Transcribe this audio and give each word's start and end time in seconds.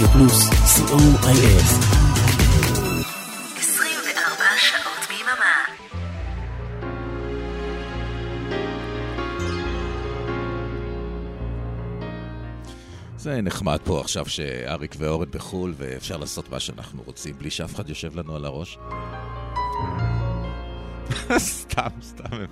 רדיו 0.00 0.12
פלוס, 0.12 0.48
co.il. 0.48 1.62
24 3.58 4.44
שעות 4.56 5.08
ביממה. 5.08 5.64
זה 13.16 13.40
נחמד 13.42 13.78
פה 13.84 14.00
עכשיו 14.00 14.26
שאריק 14.28 14.94
ואורן 14.98 15.30
בחו"ל 15.30 15.74
ואפשר 15.76 16.16
לעשות 16.16 16.50
מה 16.50 16.60
שאנחנו 16.60 17.02
רוצים 17.06 17.34
בלי 17.38 17.50
שאף 17.50 17.74
אחד 17.74 17.88
יושב 17.88 18.16
לנו 18.16 18.36
על 18.36 18.44
הראש. 18.44 18.78
סתם, 21.38 21.88
סתם. 22.02 22.44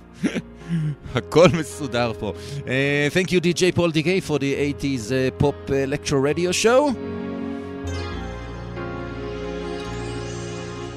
הכל 1.15 1.47
מסודר 1.59 2.11
פה. 2.19 2.33
Uh, 2.57 2.67
thank 3.13 3.27
you 3.27 3.39
DJ 3.41 3.75
Paul 3.75 3.91
DK 3.91 4.23
for 4.27 4.39
the 4.39 4.55
80s 4.81 5.11
uh, 5.11 5.43
pop 5.43 5.69
electro 5.69 6.19
radio 6.19 6.51
show. 6.51 6.93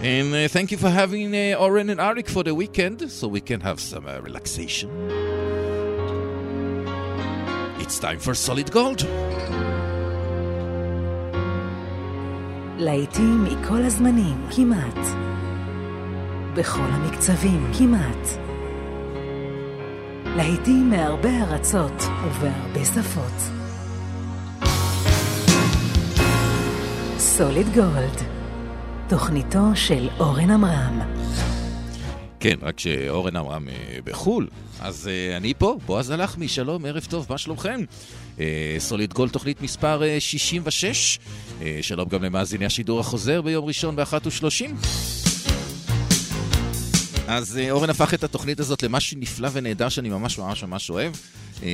And 0.02 0.34
uh, 0.34 0.48
thank 0.48 0.73
you 0.73 0.79
for 0.79 0.91
having 0.91 1.33
uh, 1.33 1.55
Oren 1.61 1.88
and 1.88 2.01
Arik 2.01 2.29
for 2.29 2.42
the 2.42 2.56
weekend 2.56 3.09
so 3.09 3.29
we 3.29 3.41
can 3.41 3.61
have 3.61 3.79
some 3.79 4.05
uh, 4.05 4.19
relaxation. 4.19 4.91
It's 7.78 8.01
time 8.01 8.19
for 8.19 8.34
Solid 8.34 8.73
Gold. 8.73 9.06
להיטים 12.78 13.45
מכל 13.45 13.83
הזמנים, 13.83 14.47
כמעט. 14.56 14.98
בכל 16.55 16.89
המקצבים, 16.91 17.73
כמעט. 17.78 18.28
להיטים 20.37 20.91
מהרבה 20.91 21.42
ארצות 21.42 22.03
ובהרבה 22.25 22.84
שפות. 22.84 23.53
סוליד 27.19 27.66
גולד, 27.75 28.41
תוכניתו 29.12 29.58
של 29.74 30.08
אורן 30.18 30.50
עמרם. 30.50 31.00
כן, 32.41 32.55
רק 32.62 32.80
שאורן 32.80 33.36
עמרם 33.36 33.69
אה, 33.69 33.98
בחו"ל, 34.04 34.48
אז 34.80 35.08
אה, 35.08 35.36
אני 35.36 35.54
פה, 35.58 35.78
בועז 35.86 36.10
הלחמי, 36.10 36.48
שלום, 36.48 36.84
ערב 36.84 37.06
טוב, 37.10 37.27
מה 37.30 37.38
שלומכם? 37.38 37.80
אה, 38.41 38.77
סוליד 38.78 39.12
גול, 39.12 39.28
תוכנית 39.28 39.62
מספר 39.62 40.02
אה, 40.02 40.20
66. 40.20 41.19
אה, 41.62 41.78
שלום 41.82 42.08
גם 42.08 42.24
למאזיני 42.24 42.66
השידור 42.66 43.00
החוזר 43.00 43.42
ביום 43.42 43.64
ראשון 43.64 43.96
ב-13:30. 43.96 45.22
אז 47.27 47.59
אה, 47.59 47.70
אורן 47.70 47.91
הפך 47.91 48.15
את 48.15 48.25
התוכנית 48.25 48.61
הזאת 48.61 48.83
למשהו 48.83 49.19
נפלא 49.20 49.48
ונהדר 49.53 49.89
שאני 49.89 50.09
ממש 50.09 50.39
ממש 50.39 50.65
ממש 50.65 50.91
אוהב. 50.91 51.12
אה, 51.62 51.69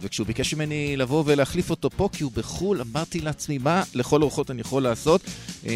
וכשהוא 0.00 0.26
ביקש 0.26 0.54
ממני 0.54 0.96
לבוא 0.96 1.22
ולהחליף 1.26 1.70
אותו 1.70 1.90
פה, 1.90 2.08
כי 2.12 2.24
הוא 2.24 2.32
בחו"ל, 2.34 2.80
אמרתי 2.80 3.20
לעצמי, 3.20 3.58
מה 3.58 3.82
לכל 3.94 4.22
אורחות 4.22 4.50
אני 4.50 4.60
יכול 4.60 4.82
לעשות? 4.82 5.20
אה, 5.66 5.72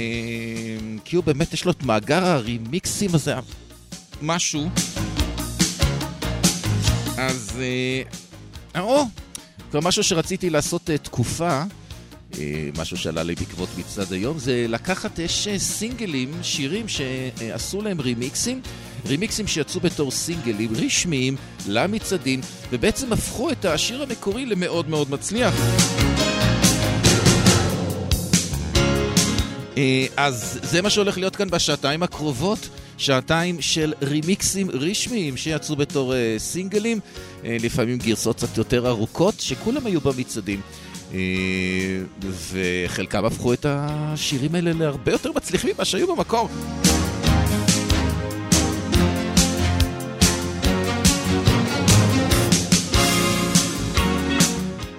כי 1.04 1.16
הוא 1.16 1.24
באמת, 1.24 1.54
יש 1.54 1.64
לו 1.64 1.70
את 1.70 1.82
מאגר 1.82 2.24
הרימיקסים 2.24 3.14
הזה, 3.14 3.34
משהו. 4.22 4.68
אז... 7.16 7.60
או, 8.78 9.04
כבר 9.70 9.80
משהו 9.80 10.02
שרציתי 10.02 10.50
לעשות 10.50 10.90
תקופה, 11.02 11.62
משהו 12.78 12.96
שעלה 12.96 13.22
לי 13.22 13.34
בעקבות 13.34 13.68
מצעד 13.78 14.12
היום, 14.12 14.38
זה 14.38 14.66
לקחת, 14.68 15.18
יש 15.18 15.48
אה, 15.48 15.58
סינגלים, 15.58 16.32
שירים 16.42 16.86
שעשו 16.88 17.82
להם 17.82 18.00
רימיקסים, 18.00 18.60
רימיקסים 19.06 19.46
שיצאו 19.46 19.80
בתור 19.80 20.10
סינגלים 20.10 20.70
רשמיים 20.76 21.36
למצעדים, 21.68 22.40
ובעצם 22.70 23.12
הפכו 23.12 23.50
את 23.50 23.64
השיר 23.64 24.02
המקורי 24.02 24.46
למאוד 24.46 24.88
מאוד 24.88 25.10
מצליח. 25.10 25.54
אה, 29.76 30.06
אז 30.16 30.58
זה 30.62 30.82
מה 30.82 30.90
שהולך 30.90 31.18
להיות 31.18 31.36
כאן 31.36 31.50
בשעתיים 31.50 32.02
הקרובות, 32.02 32.68
שעתיים 32.98 33.60
של 33.60 33.94
רימיקסים 34.02 34.70
רשמיים 34.70 35.36
שיצאו 35.36 35.76
בתור 35.76 36.14
אה, 36.14 36.34
סינגלים, 36.38 37.00
אה, 37.44 37.56
לפעמים 37.60 37.98
גרסות 37.98 38.36
קצת 38.36 38.58
יותר 38.58 38.88
ארוכות, 38.88 39.34
שכולם 39.40 39.86
היו 39.86 40.00
במצעדים. 40.00 40.60
אה, 41.14 42.00
וחלקם 42.52 43.24
הפכו 43.24 43.52
את 43.52 43.66
השירים 43.68 44.54
האלה 44.54 44.72
להרבה 44.72 45.12
יותר 45.12 45.32
מצליחים 45.32 45.70
ממה 45.74 45.84
שהיו 45.84 46.16
במקור. 46.16 46.48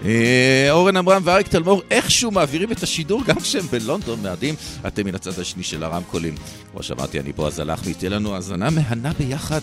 אה, 0.06 0.68
אורן 0.72 0.98
עמרם 0.98 1.22
ואריק 1.26 1.48
תלמור 1.48 1.82
איכשהו 1.92 2.32
מעבירים 2.32 2.72
את 2.72 2.84
השידור 2.84 3.24
גם 3.28 3.40
כשהם 3.40 3.66
בלונדון 3.72 4.22
מאדים. 4.22 4.56
אתם 4.88 5.06
מן 5.06 5.16
הצד 5.16 5.40
השני 5.40 5.64
של 5.64 5.84
הרמקולים. 5.84 6.36
כמו 6.72 6.84
שאמרתי, 6.84 7.20
אני 7.20 7.32
בועז 7.32 7.60
הלחמי, 7.60 7.94
תהיה 7.94 8.10
לנו 8.10 8.36
האזנה 8.36 8.70
מהנה 8.70 9.12
ביחד. 9.20 9.62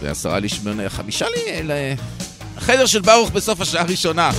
ועשרה 0.00 0.38
לשמונה, 0.38 0.88
חמישה 0.88 1.26
אל... 1.48 1.70
החדר 2.56 2.86
של 2.86 3.00
ברוך 3.00 3.30
בסוף 3.30 3.60
השעה 3.60 3.82
הראשונה. 3.82 4.30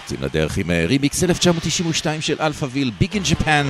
יוצאים 0.00 0.22
לדרך 0.22 0.56
עם 0.56 0.70
אה, 0.70 0.84
רימיקס 0.86 1.24
1992 1.24 2.20
של 2.20 2.36
Alphaville, 2.40 2.90
Big 2.98 3.14
in 3.14 3.22
Japan. 3.22 3.66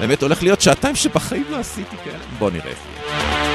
באמת 0.00 0.22
הולך 0.22 0.42
להיות 0.42 0.60
שעתיים 0.60 0.96
שבחיים 0.96 1.44
לא 1.50 1.56
עשיתי 1.56 1.96
כאלה. 2.04 2.18
בוא 2.38 2.50
נראה. 2.50 3.49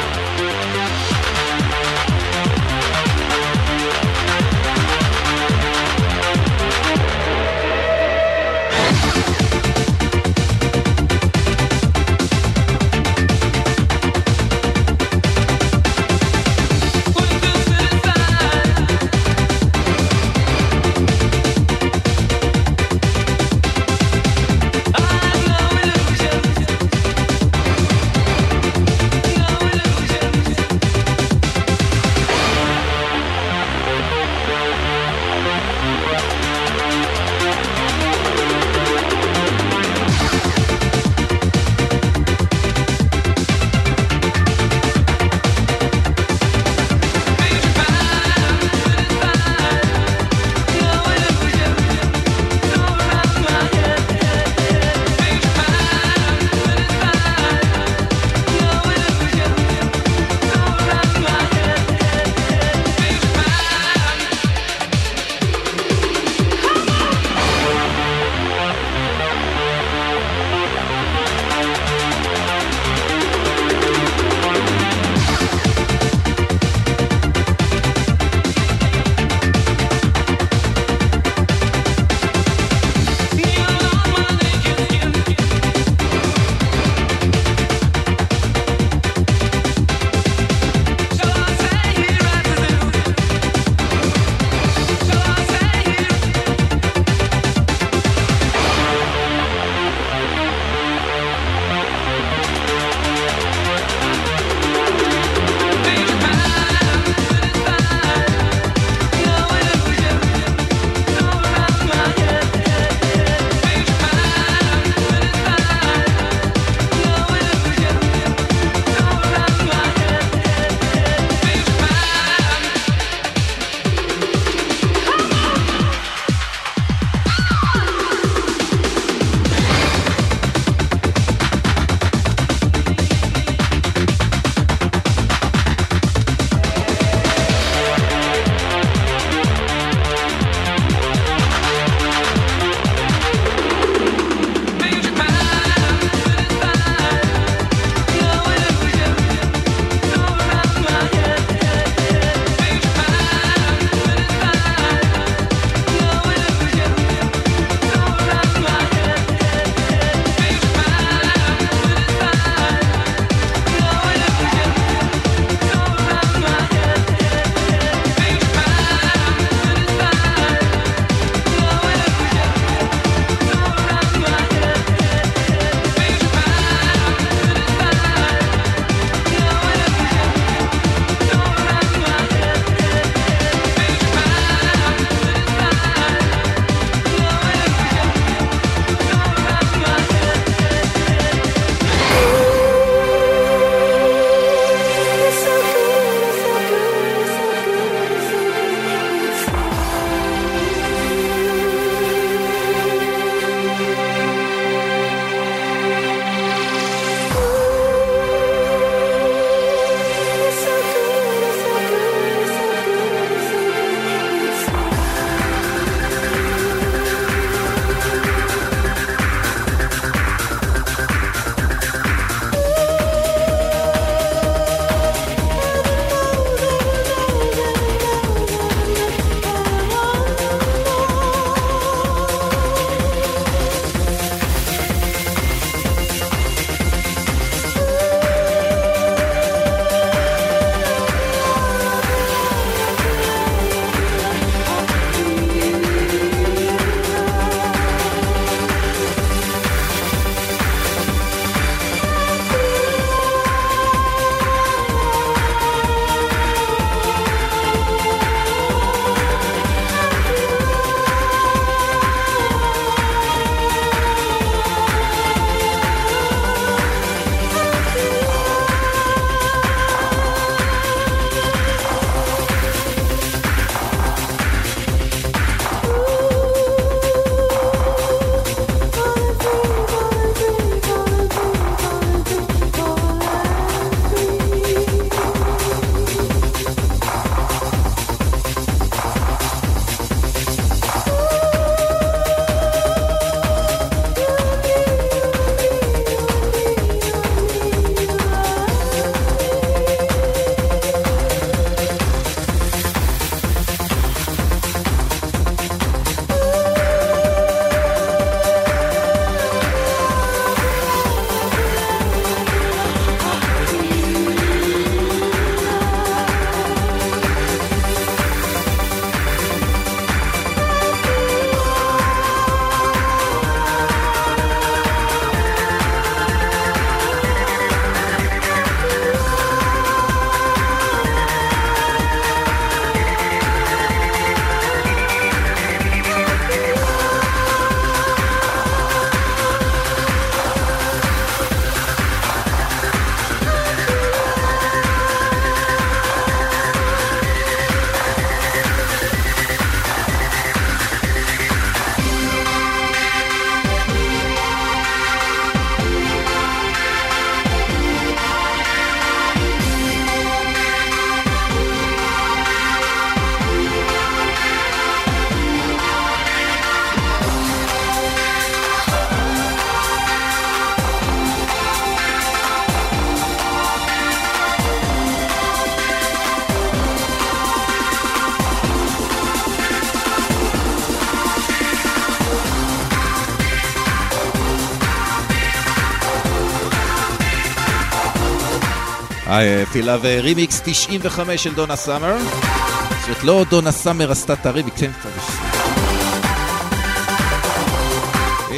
פילה 389.72 389.98
ורימיקס 390.02 390.62
95 390.66 391.44
של 391.44 391.54
דונה 391.54 391.76
סאמר. 391.76 392.18
זאת 392.20 393.08
אומרת, 393.08 393.24
לא 393.24 393.46
דונה 393.50 393.72
סאמר 393.72 394.12
עשתה 394.12 394.34
את 394.34 394.46
הרימיקס, 394.46 394.80
כן, 394.80 394.92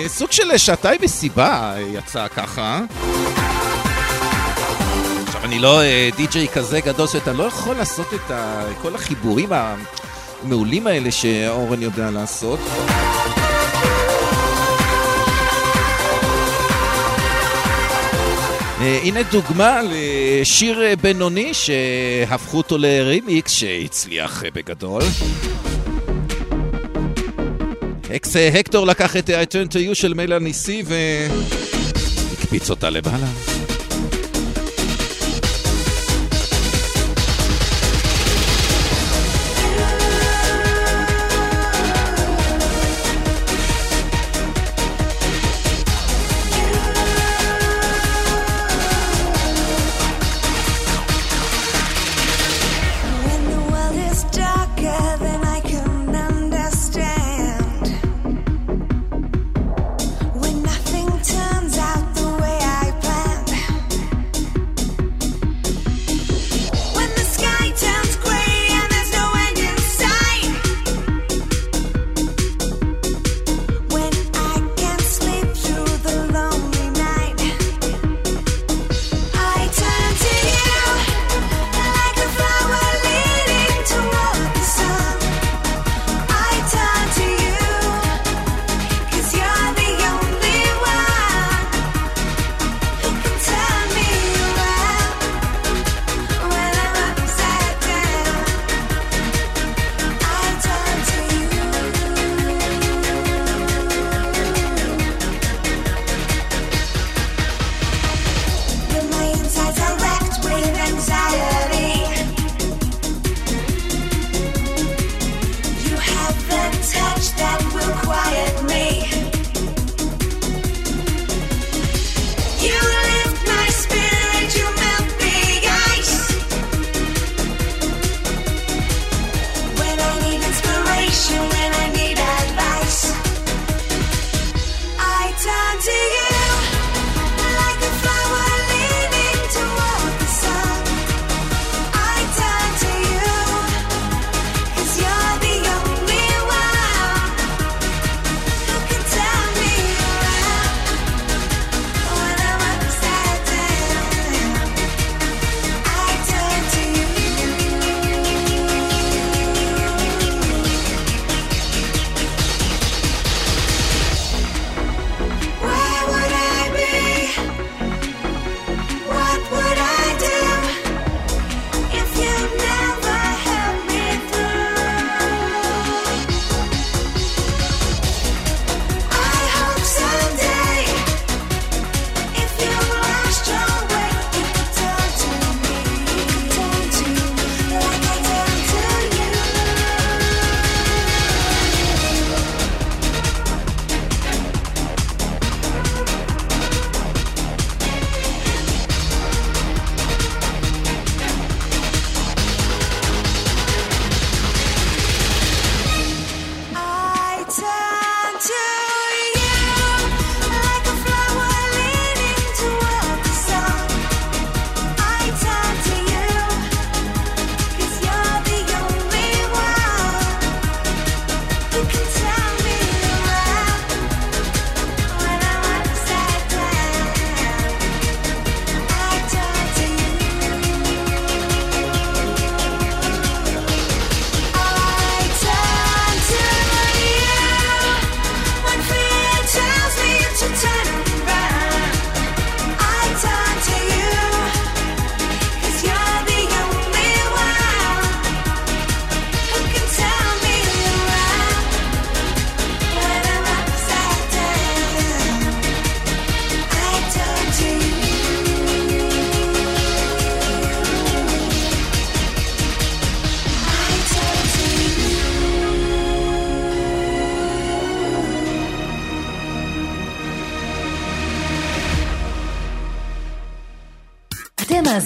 סוג 0.08 0.32
של 0.32 0.58
שעתיים 0.58 1.00
מסיבה 1.04 1.74
יצא 1.94 2.28
ככה. 2.28 2.82
עכשיו, 5.28 5.44
אני 5.44 5.60
לא 5.60 5.82
די-ג'יי 6.18 6.48
כזה 6.48 6.80
גדול, 6.80 7.08
שאתה 7.08 7.34
לא 7.34 7.44
יכול 7.44 7.76
לעשות 7.76 8.14
את 8.14 8.32
כל 8.82 8.96
החיבורים 8.96 9.50
המעולים 10.44 10.88
האלה 10.88 11.12
שאורן 11.12 11.82
יודע 11.82 12.12
לעשות. 12.12 12.60
הנה 19.04 19.24
דוגמה 19.32 19.82
לשיר 19.92 20.82
בינוני 21.02 21.54
שהפכו 21.54 22.58
אותו 22.58 22.78
לרימיקס 22.78 23.52
שהצליח 23.52 24.44
בגדול. 24.54 25.04
אקס 28.16 28.36
הקטור 28.36 28.88
לקח 28.88 29.16
את 29.18 29.30
I 29.30 29.54
turn 29.54 29.72
to 29.72 29.76
you 29.76 29.96
של 29.96 30.14
מיילה 30.14 30.40
ניסי 30.40 30.84
והקפיץ 32.38 32.70
אותה 32.70 32.90
למעלה. 32.90 33.57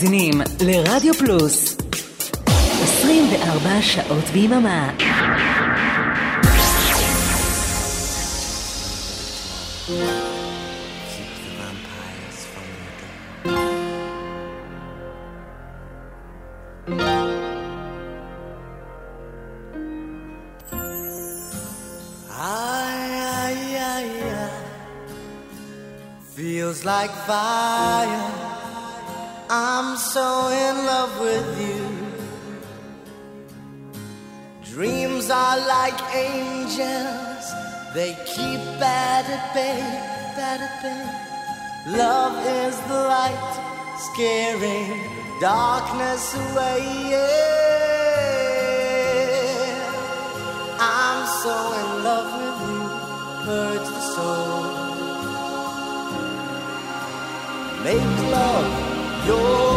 מאזינים 0.01 0.41
לרדיו 0.61 1.13
פלוס. 1.13 1.77
24 2.83 3.81
שעות 3.81 4.23
ביממה 4.33 5.10
at 40.61 40.81
bay. 40.81 41.05
Love 41.87 42.37
is 42.45 42.75
the 42.89 43.01
light, 43.13 43.53
scaring 43.97 44.89
darkness 45.39 46.23
away. 46.35 46.81
Yeah. 47.09 47.51
I'm 50.79 51.21
so 51.41 51.55
in 51.81 51.89
love 52.09 52.29
with 52.41 52.59
you, 52.69 52.81
purge 53.45 53.87
the 53.97 54.03
soul. 54.15 54.63
Make 57.83 58.15
love 58.37 58.69
your 59.25 59.70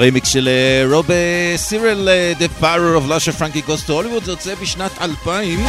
הרימיקס 0.00 0.28
של 0.28 0.48
אה, 0.48 0.84
רוב 0.92 1.10
אה, 1.10 1.54
סירל, 1.56 2.08
אה, 2.08 2.32
The 2.38 2.62
Power 2.62 3.00
of 3.00 3.10
Lusher 3.10 3.40
Frankie 3.40 3.68
Goes 3.68 3.86
to 3.86 3.90
Hollywood, 3.90 4.24
זה 4.24 4.32
יוצא 4.32 4.54
בשנת 4.54 4.90
2000. 5.00 5.60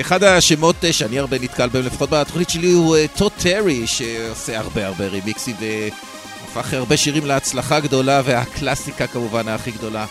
אחד 0.00 0.22
השמות 0.22 0.84
אה, 0.84 0.92
שאני 0.92 1.18
הרבה 1.18 1.38
נתקל 1.38 1.68
בהם, 1.68 1.86
לפחות 1.86 2.10
בתוכנית 2.10 2.50
שלי, 2.50 2.72
הוא 2.72 2.96
אה, 2.96 3.06
טוט 3.16 3.32
טרי, 3.38 3.86
שעושה 3.86 4.58
הרבה 4.58 4.86
הרבה 4.86 5.06
רימיקסים 5.06 5.56
והפך 5.60 6.74
הרבה 6.74 6.96
שירים 6.96 7.26
להצלחה 7.26 7.80
גדולה, 7.80 8.22
והקלאסיקה 8.24 9.06
כמובן 9.06 9.48
הכי 9.48 9.70
גדולה 9.70 10.06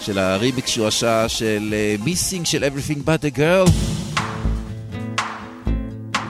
של 0.00 0.18
הרימיקס 0.18 0.70
שהוא 0.70 0.86
עשה 0.86 1.28
של 1.28 1.74
מיסינג 2.04 2.46
של 2.46 2.64
Everything 2.64 2.98
But 3.06 3.34
a 3.34 3.38
Girl. 3.38 3.70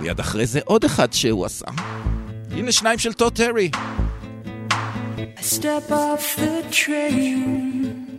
מיד 0.00 0.20
אחרי 0.20 0.46
זה 0.46 0.60
עוד 0.64 0.84
אחד 0.84 1.12
שהוא 1.12 1.46
עשה. 1.46 1.66
הנה 2.63 2.71
שניים 2.71 2.99
של 2.99 3.13
טוט 3.13 3.35
טרי. 3.35 3.71
I 5.39 5.41
step 5.41 5.89
off 5.91 6.25
the 6.35 6.55
train. 6.81 8.09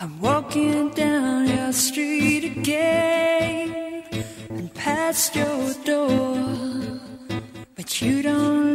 I'm 0.00 0.14
walking 0.20 0.90
down 1.04 1.38
your 1.56 1.72
street 1.72 2.44
again 2.54 3.68
and 4.58 4.66
past 4.84 5.28
your 5.40 5.62
door. 5.90 6.38
But 7.76 7.88
you 8.02 8.14
don't 8.22 8.73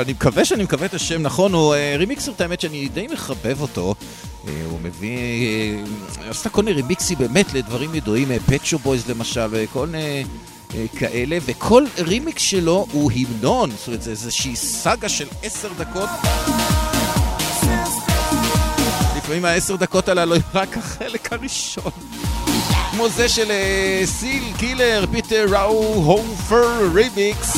אני 0.00 0.12
מקווה 0.12 0.44
שאני 0.44 0.62
מקווה 0.62 0.86
את 0.86 0.94
השם 0.94 1.22
נכון, 1.22 1.52
הוא 1.52 1.74
אה, 1.74 1.94
רימיקסר, 1.98 2.32
את 2.32 2.40
האמת 2.40 2.60
שאני 2.60 2.88
די 2.88 3.06
מחבב 3.12 3.60
אותו. 3.60 3.94
אה, 4.48 4.52
הוא 4.70 4.78
מביא, 4.82 5.18
אה, 6.20 6.30
עושה 6.30 6.48
כל 6.48 6.62
מיני 6.62 6.76
רימיקסים 6.76 7.18
באמת 7.18 7.54
לדברים 7.54 7.94
ידועים, 7.94 8.28
Pet 8.46 8.60
Shop 8.60 8.78
Boys 8.78 9.10
למשל, 9.10 9.46
וכל 9.50 9.86
מיני 9.86 10.24
אה, 10.74 10.84
כאלה, 10.98 11.38
וכל 11.46 11.84
רימיקס 11.98 12.42
שלו 12.42 12.86
הוא 12.92 13.12
המנון, 13.12 13.70
זאת 13.70 13.86
אומרת, 13.86 14.02
זה 14.02 14.10
איזושהי 14.10 14.56
סאגה 14.56 15.08
של 15.08 15.26
עשר 15.42 15.68
דקות. 15.78 16.08
לפעמים 19.16 19.44
העשר 19.44 19.76
דקות 19.76 20.08
הללו 20.08 20.34
הם 20.34 20.40
רק 20.54 20.76
החלק 20.76 21.32
הראשון. 21.32 21.92
כמו 22.90 23.08
זה 23.08 23.28
של 23.28 23.50
אה, 23.50 24.02
סיל 24.04 24.42
Killer, 24.58 25.04
פיטר 25.12 25.46
ראוהופר 25.48 26.90
רימיקס. 26.94 27.56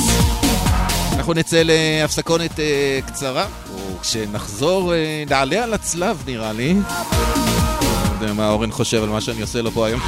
אנחנו 1.12 1.32
נצא 1.34 1.62
להפסקונת 1.64 2.60
אה, 2.60 2.98
קצרה, 3.06 3.46
וכשנחזור 3.94 4.94
אה, 4.94 5.24
נעלה 5.30 5.64
על 5.64 5.74
הצלב 5.74 6.22
נראה 6.26 6.52
לי. 6.52 6.74
לא 6.74 8.14
יודע 8.20 8.32
מה 8.32 8.48
אורן 8.48 8.70
חושב 8.70 9.02
על 9.02 9.08
מה 9.08 9.20
שאני 9.20 9.40
עושה 9.40 9.62
לו 9.62 9.70
פה 9.70 9.86
היום. 9.86 10.00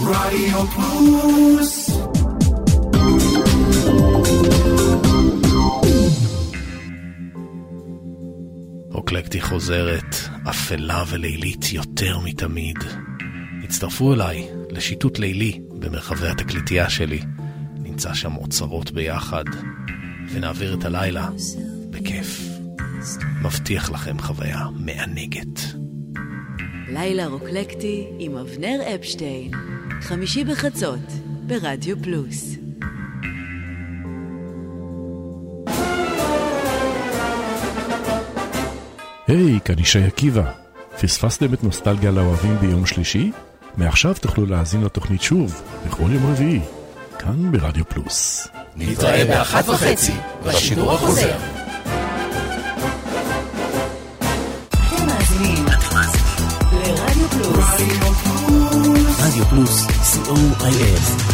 רדיו 0.00 0.66
פלוס. 0.66 1.90
אוקלקטי 8.94 9.40
חוזרת, 9.40 10.16
אפלה 10.50 11.04
ולילית 11.08 11.72
יותר 11.72 12.18
מתמיד. 12.18 12.78
הצטרפו 13.64 14.14
אליי 14.14 14.59
לשיטוט 14.70 15.18
לילי 15.18 15.60
במרחבי 15.68 16.28
התקליטייה 16.28 16.90
שלי. 16.90 17.20
נמצא 17.78 18.14
שם 18.14 18.36
אוצרות 18.36 18.90
ביחד, 18.90 19.44
ונעביר 20.32 20.74
את 20.74 20.84
הלילה 20.84 21.28
בכיף. 21.90 22.40
מבטיח 23.42 23.90
לכם 23.90 24.18
חוויה 24.18 24.66
מענגת. 24.74 25.60
לילה 26.88 27.26
רוקלקטי 27.26 28.06
עם 28.18 28.36
אבנר 28.36 28.80
אפשטיין, 28.94 29.50
חמישי 30.00 30.44
בחצות, 30.44 31.12
ברדיו 31.46 32.02
פלוס. 32.02 32.56
היי, 39.26 39.60
כאן 39.64 39.78
ישי 39.78 40.02
עקיבא. 40.02 40.52
פספסתם 41.00 41.54
את 41.54 41.64
נוסטלגיה 41.64 42.10
לאוהבים 42.10 42.56
ביום 42.56 42.86
שלישי? 42.86 43.30
מעכשיו 43.76 44.14
תוכלו 44.20 44.46
להאזין 44.46 44.84
לתוכנית 44.84 45.22
שוב, 45.22 45.62
בכל 45.86 46.10
יום 46.12 46.32
רביעי, 46.32 46.60
כאן 47.18 47.52
ברדיו 47.52 47.84
פלוס. 47.84 48.48
נתראה 48.76 49.24
באחת 49.24 49.68
וחצי, 49.68 50.12
בשידור 50.46 50.92
החוזר. 50.92 51.36
רדיו 59.18 59.44
פלוס, 59.50 59.86
co.il. 59.86 61.30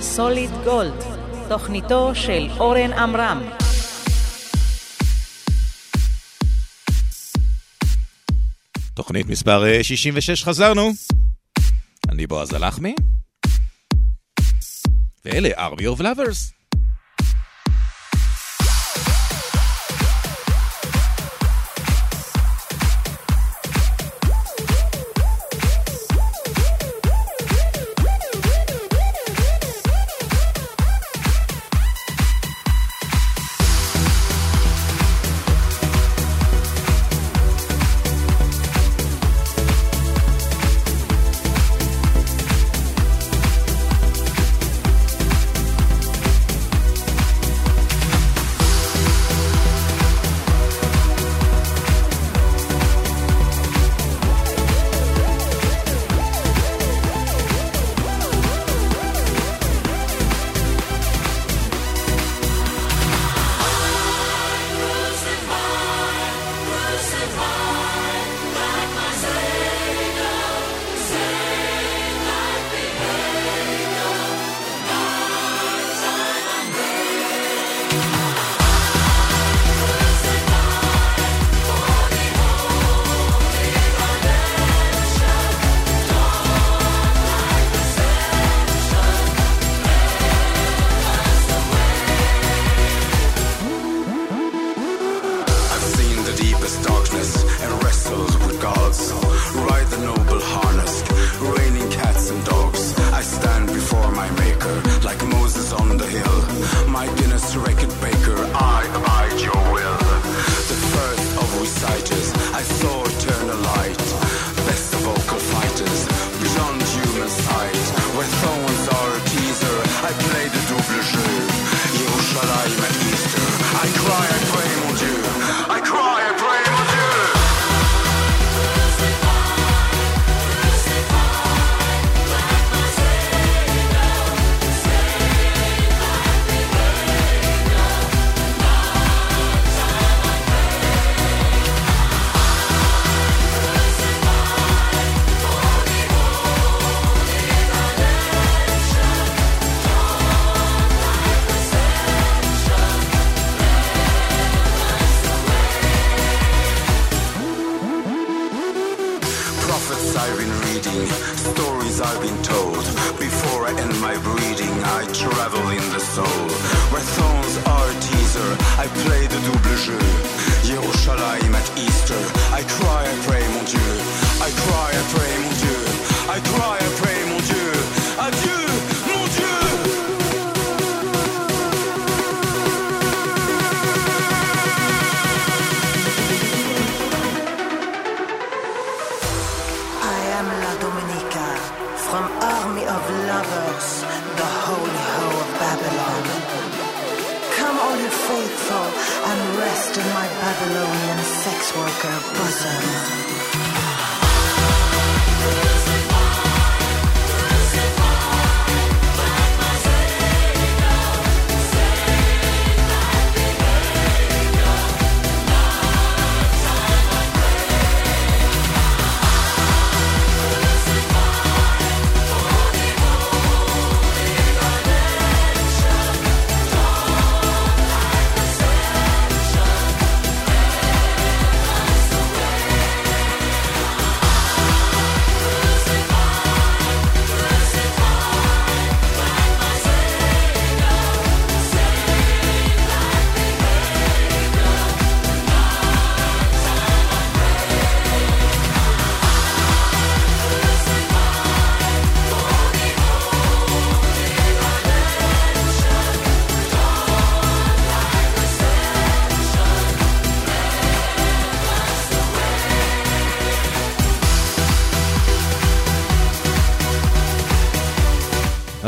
סוליד 0.00 0.50
גולד, 0.64 1.04
תוכניתו 1.48 2.14
של 2.14 2.48
אורן 2.58 2.92
עמרם. 2.92 3.59
תוכנית 8.94 9.26
מספר 9.26 9.64
אה, 9.66 9.84
66 9.84 10.44
חזרנו. 10.44 10.90
אני 12.08 12.26
בועז 12.26 12.52
הלחמי. 12.52 12.94
ואלה 15.24 15.68
Army 15.68 15.98
of 15.98 16.00
Lovers. 16.00 16.59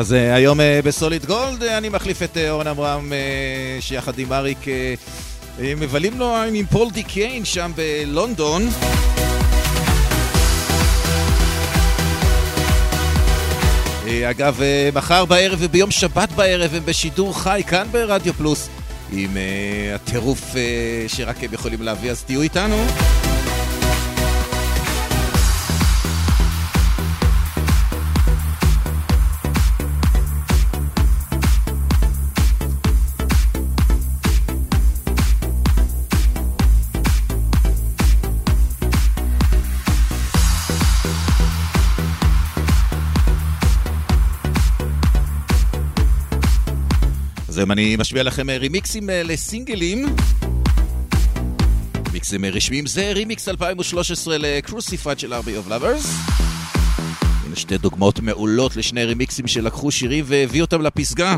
אז 0.03 0.13
uh, 0.13 0.17
היום 0.35 0.61
uh, 0.61 0.63
בסוליד 0.85 1.27
גולד 1.27 1.63
uh, 1.63 1.67
אני 1.67 1.89
מחליף 1.89 2.23
את 2.23 2.37
uh, 2.37 2.51
אורן 2.51 2.67
אברהם, 2.67 3.13
שיחד 3.81 4.19
עם 4.19 4.33
אריק 4.33 4.59
uh, 4.65 5.61
מבלים 5.77 6.19
לו 6.19 6.37
עם 6.37 6.67
פול 6.67 6.91
די 6.91 7.03
קיין 7.03 7.45
שם 7.45 7.73
בלונדון. 7.77 8.69
Uh, 14.05 14.09
אגב, 14.31 14.61
uh, 14.61 14.97
מחר 14.97 15.25
בערב 15.25 15.59
וביום 15.63 15.91
שבת 15.91 16.33
בערב 16.33 16.75
הם 16.75 16.85
בשידור 16.85 17.39
חי 17.39 17.63
כאן 17.67 17.87
ברדיו 17.91 18.35
פלוס 18.35 18.69
עם 19.13 19.31
uh, 19.37 19.95
הטירוף 19.95 20.41
uh, 20.53 20.57
שרק 21.09 21.45
הם 21.45 21.53
יכולים 21.53 21.83
להביא, 21.83 22.11
אז 22.11 22.23
תהיו 22.23 22.43
איתנו. 22.43 22.87
FM. 47.63 47.73
אני 47.73 47.97
משמיע 47.97 48.23
לכם 48.23 48.51
אה, 48.51 48.59
רימיקסים 48.59 49.11
אה, 49.11 49.23
לסינגלים. 49.23 50.07
מיקסים 52.13 52.45
אה, 52.45 52.51
רשמיים 52.51 52.87
זה 52.87 53.13
רימיקס 53.13 53.49
2013 53.49 54.37
ל 54.39 54.47
Crucified 54.47 55.19
של 55.19 55.35
Army 55.35 55.57
of 55.57 55.69
Lovers. 55.69 56.15
הנה 57.47 57.57
שתי 57.57 57.79
דוגמאות 57.79 58.21
מעולות 58.21 58.77
לשני 58.77 59.05
רימיקסים 59.05 59.47
שלקחו 59.47 59.91
שירים 59.91 60.25
והביאו 60.29 60.65
אותם 60.65 60.83
לפסגה. 60.83 61.37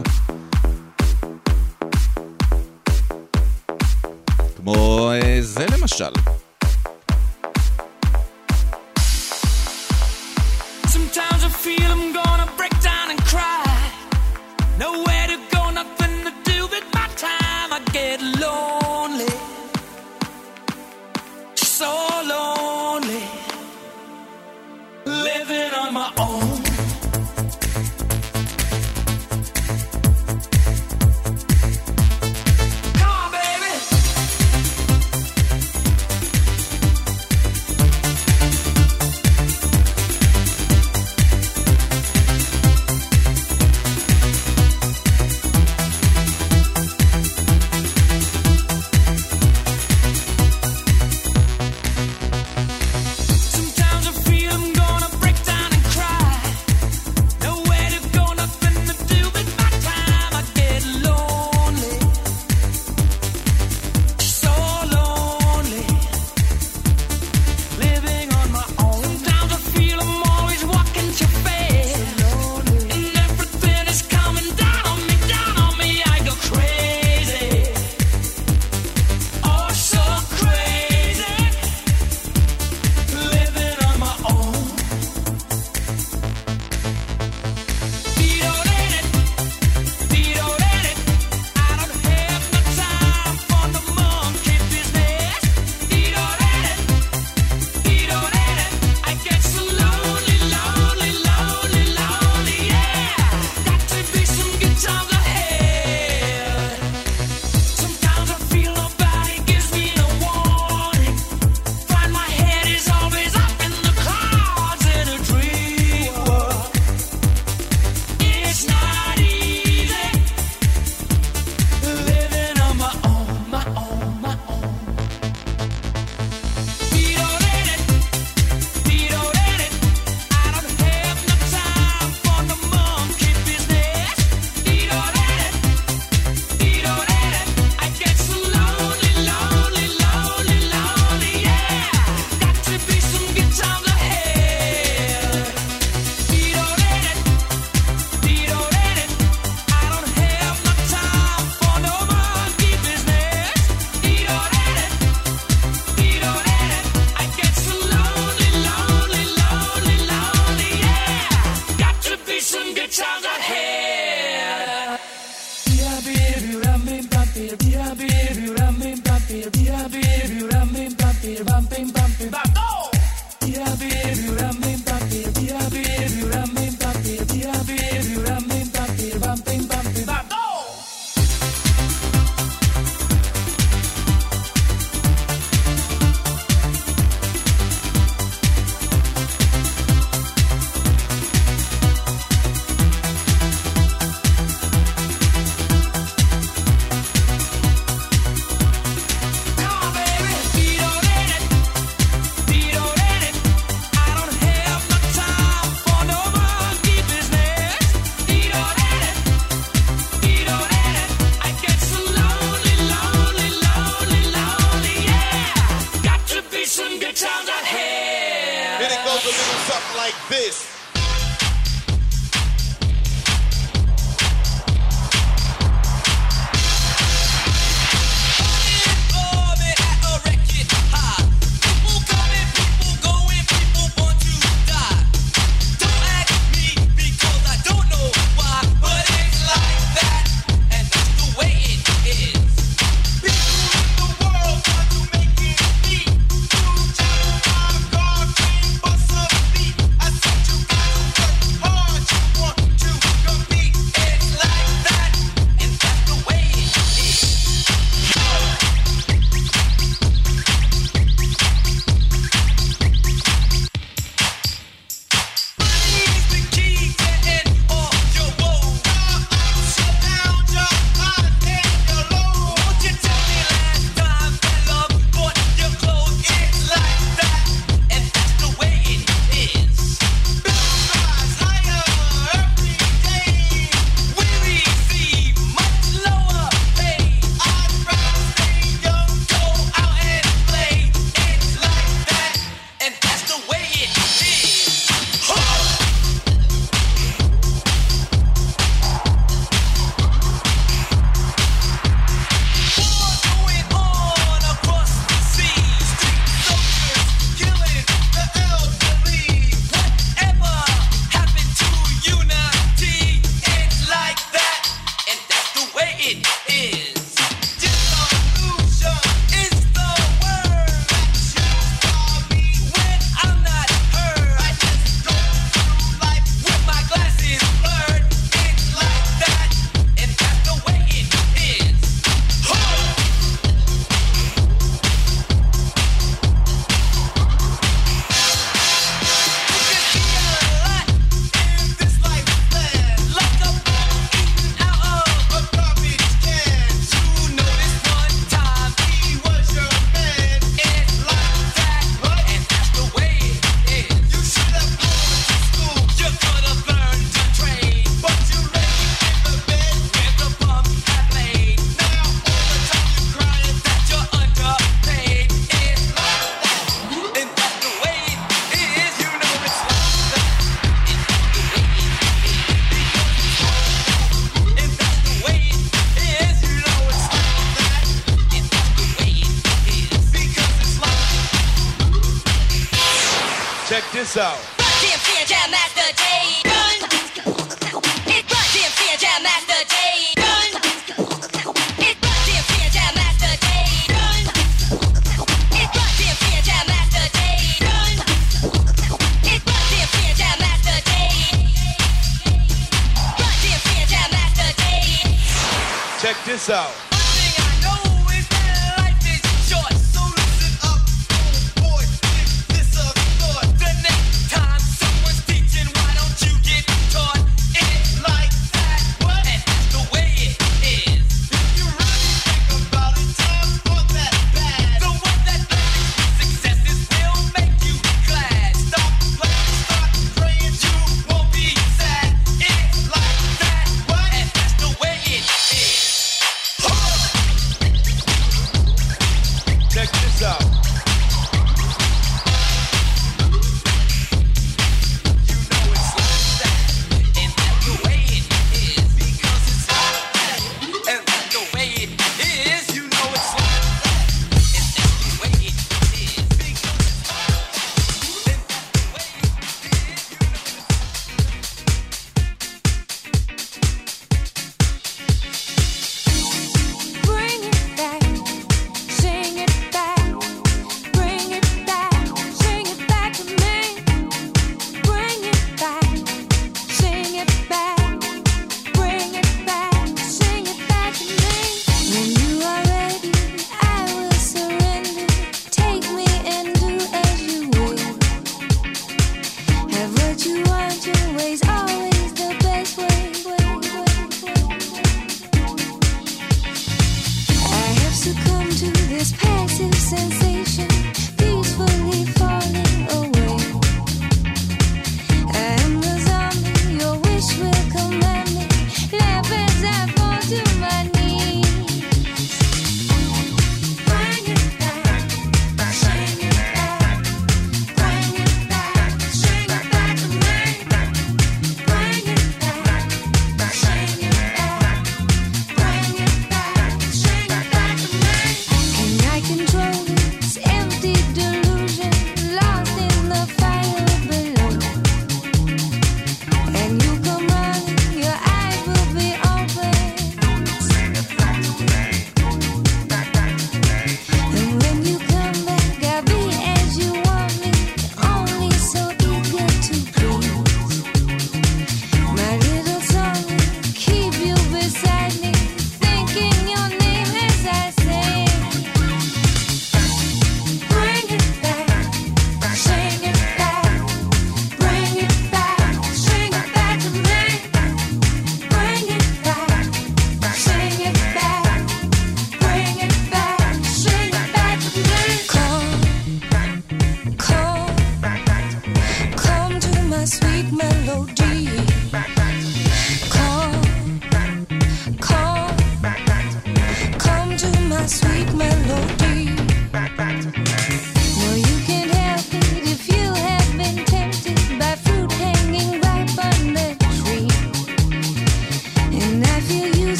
כמו 4.56 5.10
זה 5.40 5.66
למשל. 5.78 6.43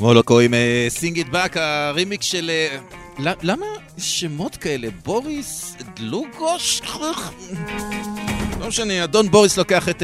מולוקו 0.00 0.40
עם 0.40 0.54
Sing 0.88 1.16
It 1.16 1.28
Back, 1.28 1.56
הרימיקס 1.56 2.22
של... 2.22 2.50
אה, 2.50 2.78
למה 3.42 3.66
שמות 3.98 4.56
כאלה? 4.56 4.88
בוריס 5.04 5.76
דלוגוש? 5.96 6.82
לא 8.60 8.68
משנה, 8.68 9.04
אדון 9.04 9.30
בוריס 9.30 9.56
לוקח 9.56 9.88
את 9.88 10.02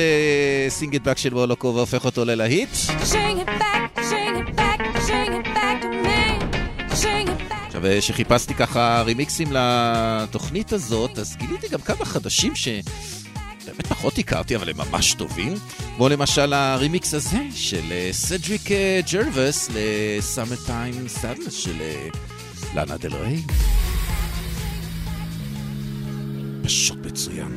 Sing 0.68 0.92
It 0.92 1.02
Back 1.02 1.18
של 1.18 1.34
מולוקו 1.34 1.74
והופך 1.74 2.04
אותו 2.04 2.24
ללהיט. 2.24 2.68
עכשיו, 7.66 7.86
אה, 7.86 8.00
כשחיפשתי 8.00 8.54
ככה 8.54 9.02
רימיקסים 9.02 9.48
לתוכנית 9.52 10.72
הזאת, 10.72 11.18
אז 11.18 11.36
גיליתי 11.36 11.68
גם 11.68 11.80
כמה 11.80 12.04
חדשים 12.04 12.52
שבאמת 13.66 13.86
פחות 13.86 14.18
הכרתי, 14.18 14.56
אבל 14.56 14.68
הם 14.70 14.76
ממש 14.76 15.14
טובים. 15.14 15.54
כמו 15.96 16.08
למשל 16.08 16.52
הרימיקס 16.52 17.14
הזה 17.14 17.38
של 17.54 17.82
אה, 17.90 18.08
סדריק 18.12 18.70
אה, 18.70 19.00
ג'רווס 19.12 19.70
ל 19.74 20.56
Summertime 20.66 21.08
Sadness 21.08 21.54
של 21.54 21.80
אה, 21.80 22.08
לאנה 22.74 22.96
דל 22.96 23.14
ריי. 23.14 23.42
פשוט 26.62 26.98
מצוין. 27.06 27.52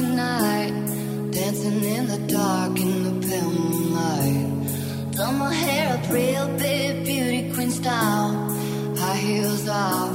Tonight, 0.00 0.76
dancing 1.36 1.80
in 1.96 2.04
the 2.12 2.20
dark 2.36 2.74
in 2.86 2.94
the 3.06 3.14
pale 3.26 3.52
moonlight. 3.60 4.48
Done 5.16 5.36
my 5.44 5.52
hair 5.62 5.86
up 5.96 6.04
real 6.18 6.46
big, 6.64 6.92
beauty 7.08 7.42
queen 7.54 7.70
style, 7.80 8.32
high 9.00 9.20
heels 9.26 9.68
off. 9.68 10.14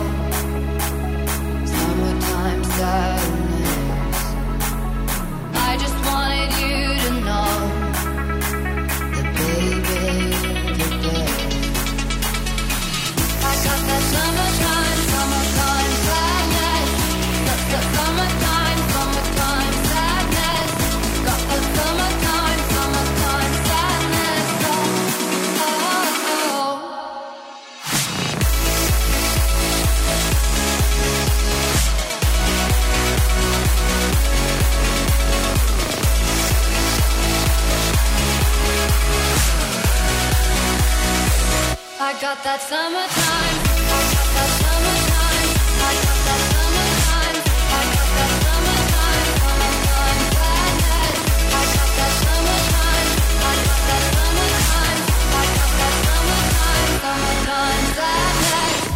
I 42.11 42.19
got 42.19 42.43
that 42.43 42.59
summertime. 42.59 43.07
I 43.07 44.03
got 44.11 44.27
that 44.35 44.51
summertime. 44.59 45.47
I 45.79 45.95
got 46.03 46.19
that 46.27 46.41
summertime. 46.51 47.39
I 47.71 47.87
got 47.87 48.09
that 48.17 48.31
summertime. 48.43 49.31
Summertime 49.39 50.19
sadness. 50.35 51.23
I 51.51 51.63
got 51.71 51.91
that 51.95 52.11
summertime. 52.19 53.07
I 53.31 53.55
got 53.63 53.79
that 53.87 54.03
summertime. 54.11 54.99
I 55.31 55.45
got 55.55 55.71
that 55.79 55.95
summertime. 56.03 56.91
Summertime 56.99 57.87
sadness. 57.95 58.91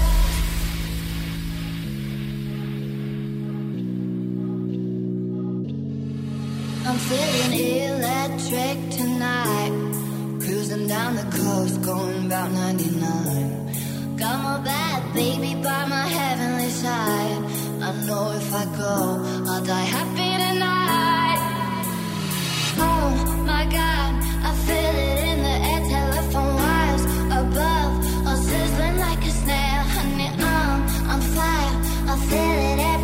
I'm 6.86 7.00
feeling 7.08 7.54
electric 7.96 8.78
tonight. 8.92 9.65
Down 10.96 11.14
the 11.18 11.28
coast, 11.38 11.82
going 11.82 12.26
about 12.28 12.52
99. 12.52 14.16
Got 14.16 14.38
my 14.48 14.58
bad 14.64 15.14
baby 15.14 15.54
by 15.56 15.82
my 15.96 16.08
heavenly 16.18 16.70
side. 16.70 17.42
I 17.88 17.90
know 18.08 18.32
if 18.32 18.54
I 18.62 18.64
go, 18.84 18.96
I'll 19.52 19.66
die 19.66 19.90
happy 19.98 20.32
tonight. 20.44 21.40
Oh 22.88 23.10
my 23.52 23.66
god, 23.80 24.12
I 24.50 24.52
feel 24.66 24.96
it 25.10 25.20
in 25.32 25.40
the 25.48 25.56
air, 25.72 25.82
telephone 25.96 26.54
wires 26.64 27.04
above, 27.42 27.92
all 28.28 28.40
sizzling 28.50 28.98
like 29.06 29.22
a 29.32 29.34
snare. 29.42 29.84
Honey, 29.96 30.30
I'm 30.50 30.82
on 31.14 31.22
fire. 31.36 31.76
I 32.12 32.16
feel 32.30 32.60
it 32.72 32.95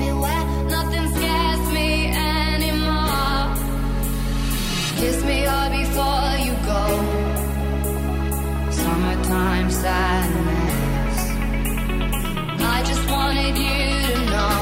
I 12.64 12.84
just 12.84 13.06
wanted 13.12 13.56
you 13.56 13.78
to 14.08 14.16
know 14.32 14.58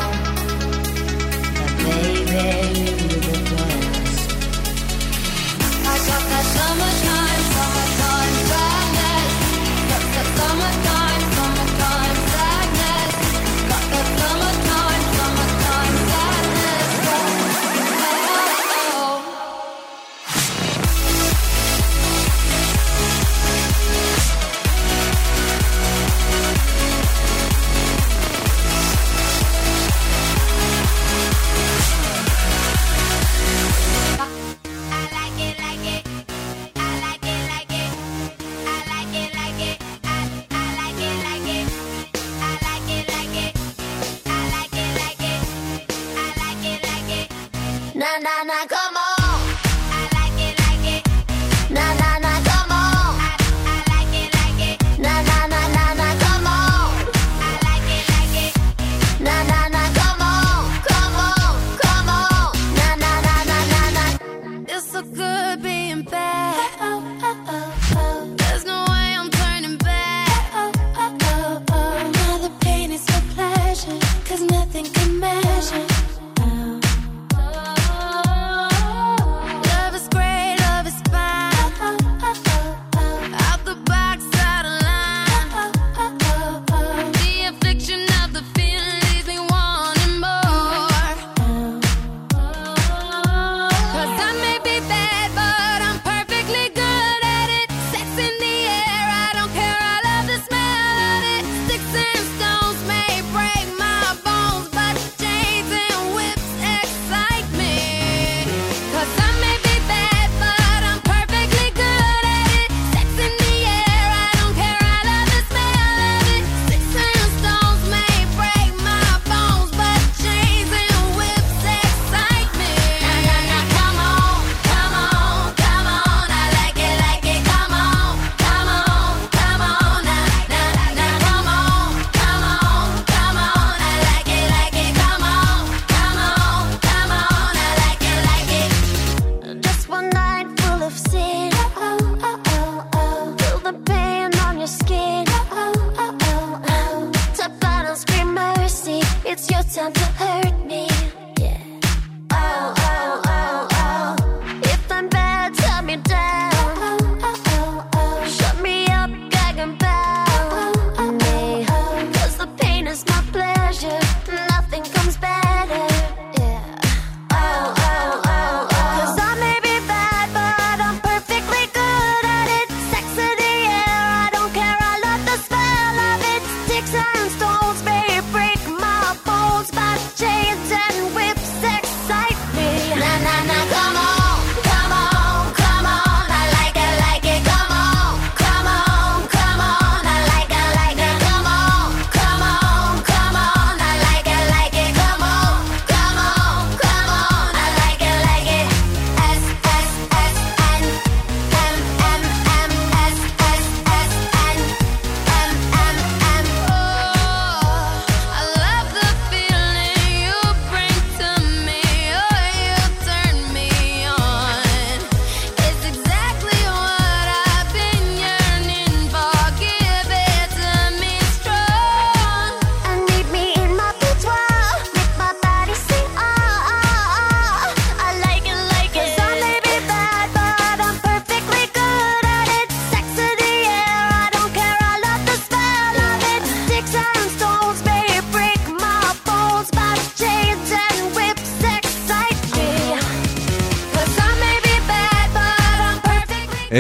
that 1.56 1.74
baby 1.80 2.44
you're 3.00 3.24
the 3.28 3.38
best. 3.50 4.30
I 5.86 5.98
got 6.08 6.24
that 6.32 6.46
summertime 6.56 7.19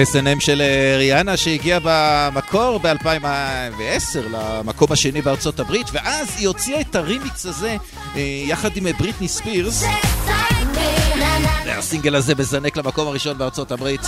S&M 0.03 0.39
של 0.39 0.61
אה, 0.61 0.95
ריאנה 0.97 1.37
שהגיע 1.37 1.79
במקור 1.83 2.79
ב-2010 2.79 4.19
למקום 4.31 4.91
השני 4.91 5.21
בארצות 5.21 5.59
הברית, 5.59 5.87
ואז 5.93 6.27
היא 6.37 6.47
הוציאה 6.47 6.81
את 6.81 6.95
הרימיקס 6.95 7.45
הזה 7.45 7.77
אה, 8.15 8.21
יחד 8.21 8.77
עם 8.77 8.87
אה, 8.87 8.91
בריטני 8.93 9.27
ספירס. 9.27 9.83
excite 9.83 10.75
me. 10.75 11.19
Na 11.19 11.39
na 11.65 11.71
הסינגל 11.77 12.15
הזה 12.15 12.35
מזנק 12.35 12.77
למקום 12.77 13.07
הראשון 13.07 13.37
בארצות 13.37 13.71
הברית. 13.71 14.01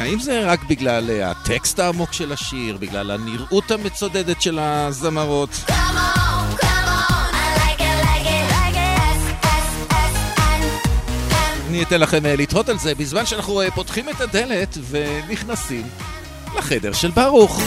האם 0.00 0.18
זה 0.18 0.40
רק 0.44 0.60
בגלל 0.68 1.10
הטקסט 1.22 1.78
העמוק 1.78 2.12
של 2.12 2.32
השיר, 2.32 2.76
בגלל 2.76 3.10
הנראות 3.10 3.70
המצודדת 3.70 4.42
של 4.42 4.58
הזמרות? 4.58 5.50
Come 5.50 5.70
on. 5.70 6.17
אני 11.78 11.86
אתן 11.86 12.00
לכם 12.00 12.26
אה, 12.26 12.36
לתהות 12.36 12.68
על 12.68 12.78
זה 12.78 12.94
בזמן 12.94 13.26
שאנחנו 13.26 13.60
אה, 13.60 13.70
פותחים 13.70 14.08
את 14.08 14.20
הדלת 14.20 14.78
ונכנסים 14.90 15.86
לחדר 16.56 16.92
של 16.92 17.10
ברוך. 17.10 17.62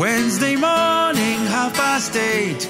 Wednesday 0.00 0.56
morning, 0.56 1.40
half 1.54 1.72
past 1.74 2.14
eight. 2.16 2.62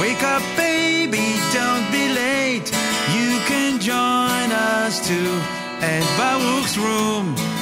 Wake 0.00 0.22
up, 0.34 0.44
baby, 0.56 1.26
don't 1.58 1.86
be 1.96 2.04
late. 2.22 2.68
You 3.16 3.30
can 3.50 3.72
join 3.90 4.48
us 4.52 4.94
too 5.08 5.32
at 5.92 6.04
Baruch's 6.18 6.76
room. 6.78 7.59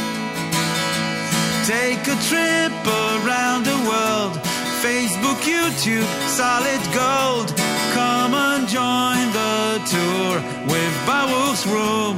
Take 1.69 2.09
a 2.09 2.17
trip 2.31 2.73
around 2.87 3.67
the 3.67 3.79
world. 3.91 4.35
Facebook, 4.85 5.41
YouTube, 5.45 6.09
solid 6.41 6.83
gold. 6.97 7.49
Come 7.93 8.33
and 8.33 8.67
join 8.67 9.25
the 9.41 9.77
tour 9.93 10.35
with 10.73 10.95
Baruch's 11.07 11.67
room. 11.67 12.17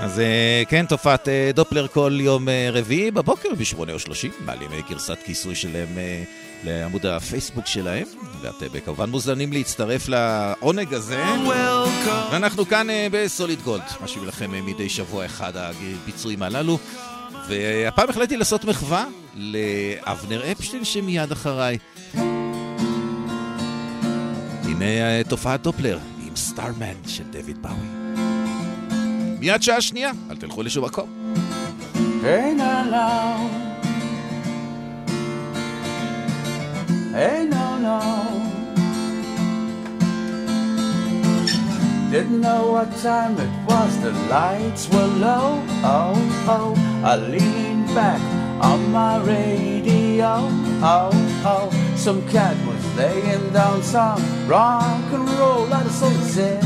אז 0.00 0.20
אה, 0.20 0.62
כן, 0.68 0.86
תופעת 0.86 1.28
אה, 1.28 1.50
דופלר 1.54 1.86
כל 1.88 2.18
יום 2.20 2.48
אה, 2.48 2.68
רביעי 2.72 3.10
בבוקר 3.10 3.48
ב-8 3.54 3.92
או 3.92 3.98
30, 3.98 4.30
מעלים 4.40 4.72
אה, 4.72 4.80
גרסת 4.90 5.18
כיסוי 5.24 5.54
שלהם 5.54 5.98
אה, 5.98 6.22
לעמוד 6.64 7.06
הפייסבוק 7.06 7.66
שלהם, 7.66 8.06
ואתם 8.40 8.66
אה, 8.74 8.80
כמובן 8.80 9.10
מוזמנים 9.10 9.52
להצטרף 9.52 10.08
לעונג 10.08 10.94
הזה. 10.94 11.24
ואנחנו 12.32 12.66
כאן 12.66 12.90
אה, 12.90 13.06
בסוליד 13.10 13.62
גולד, 13.62 13.82
משאיר 14.04 14.24
לכם 14.24 14.54
אה, 14.54 14.60
מדי 14.60 14.88
שבוע 14.88 15.26
אחד 15.26 15.52
הביצועים 15.56 16.42
הללו. 16.42 16.78
והפעם 17.48 18.08
החלטתי 18.10 18.36
לעשות 18.36 18.64
מחווה 18.64 19.06
לאבנר 19.34 20.52
אפשטיין 20.52 20.84
שמיד 20.84 21.32
אחריי. 21.32 21.78
הנה 24.64 25.24
תופעת 25.28 25.62
דופלר 25.62 25.98
עם 26.26 26.36
סטארמן 26.36 26.94
של 27.06 27.24
דויד 27.24 27.62
באוי. 27.62 27.76
מיד 29.40 29.62
שעה 29.62 29.80
שנייה, 29.80 30.10
אל 30.30 30.36
תלכו 30.36 30.62
לשום 30.62 30.84
מקום. 30.84 31.34
Hey 32.22 33.67
Hey 37.18 37.46
no 37.50 37.76
no. 37.78 37.98
Didn't 42.12 42.40
know 42.40 42.70
what 42.70 42.96
time 42.98 43.36
it 43.40 43.50
was, 43.68 43.98
the 44.04 44.12
lights 44.30 44.88
were 44.88 45.10
low. 45.26 45.60
Oh 45.82 46.14
oh, 46.46 46.74
I 47.04 47.16
leaned 47.16 47.88
back 47.92 48.20
on 48.62 48.92
my 48.92 49.18
radio. 49.24 50.46
Oh 50.80 51.10
oh, 51.44 51.94
some 51.96 52.22
cat 52.28 52.56
was 52.64 52.84
laying 52.94 53.52
down 53.52 53.82
some 53.82 54.22
rock 54.46 55.02
and 55.10 55.28
roll 55.40 55.74
out 55.74 55.86
of 55.86 55.90
sunset. 55.90 56.62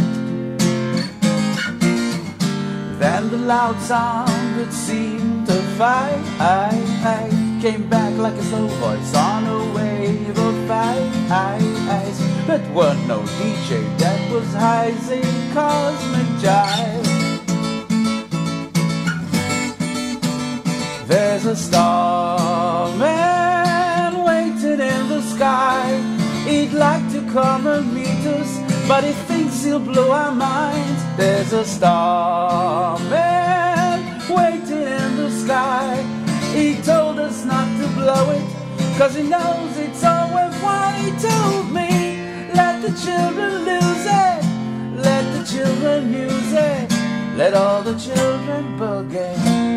Then 3.01 3.31
the 3.31 3.39
loud 3.39 3.81
sound 3.81 4.61
it 4.61 4.71
seemed 4.71 5.47
to 5.47 5.55
fade 5.79 7.52
Came 7.63 7.87
back 7.89 8.13
like 8.19 8.35
a 8.35 8.43
slow 8.43 8.67
voice 8.67 9.15
on 9.15 9.47
a 9.47 9.73
wave 9.73 10.37
of 10.37 10.69
ice. 10.69 12.21
But 12.45 12.61
weren't 12.73 13.07
no 13.07 13.21
DJ 13.39 13.87
that 13.99 14.33
was 14.33 14.53
hizing 14.53 15.53
cosmic 15.53 16.27
jive. 16.43 17.07
There's 21.07 21.47
a 21.47 21.55
starman 21.55 23.05
waiting 24.25 24.81
in 24.81 25.09
the 25.09 25.23
sky. 25.23 26.01
He'd 26.45 26.73
like 26.73 27.09
to 27.13 27.23
come 27.31 27.69
and 27.69 27.95
meet 27.95 28.27
us 28.27 28.59
But 28.89 29.05
he 29.05 29.13
thinks 29.13 29.63
he'll 29.63 29.79
blow 29.79 30.11
our 30.11 30.33
minds 30.33 31.01
There's 31.17 31.53
a 31.53 31.65
starman 31.65 33.09
waiting 34.29 34.83
in 34.83 35.17
the 35.17 35.31
sky 35.31 36.12
not 38.13 38.19
to 38.19 38.25
blow 38.25 38.33
it 38.33 38.99
Cause 38.99 39.15
he 39.15 39.23
knows 39.23 39.79
it's 39.79 40.05
all 40.05 40.33
worthwhile 40.35 40.93
He 40.93 41.11
told 41.19 41.73
me 41.73 42.21
Let 42.55 42.83
the 42.83 42.93
children 43.05 43.65
lose 43.65 44.07
it 44.07 44.43
Let 45.03 45.25
the 45.37 45.45
children 45.45 46.13
use 46.13 46.53
it 46.53 46.91
Let 47.37 47.55
all 47.55 47.83
the 47.83 47.99
children 47.99 48.79
boogie 48.79 49.73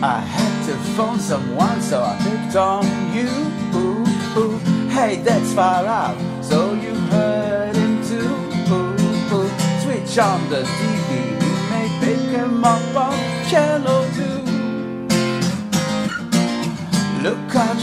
I 0.00 0.20
had 0.20 0.66
to 0.66 0.76
phone 0.94 1.18
someone, 1.18 1.82
so 1.82 2.00
I 2.00 2.16
picked 2.22 2.54
on 2.54 2.84
you. 3.12 3.28
Ooh, 3.74 4.38
ooh. 4.38 4.58
Hey, 4.90 5.16
that's 5.16 5.52
far 5.54 5.84
out, 5.84 6.16
so 6.40 6.72
you 6.74 6.87
on 10.16 10.48
the 10.48 10.62
DVD, 10.62 11.38
may 11.68 11.88
pick 12.00 12.20
him 12.30 12.64
up 12.64 12.96
on 12.96 13.14
channel 13.50 14.04
two. 14.14 14.38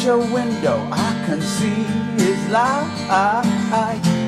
your 0.03 0.17
window, 0.17 0.77
I 0.91 1.23
can 1.25 1.41
see 1.41 1.83
his 2.17 2.49
light. 2.49 2.89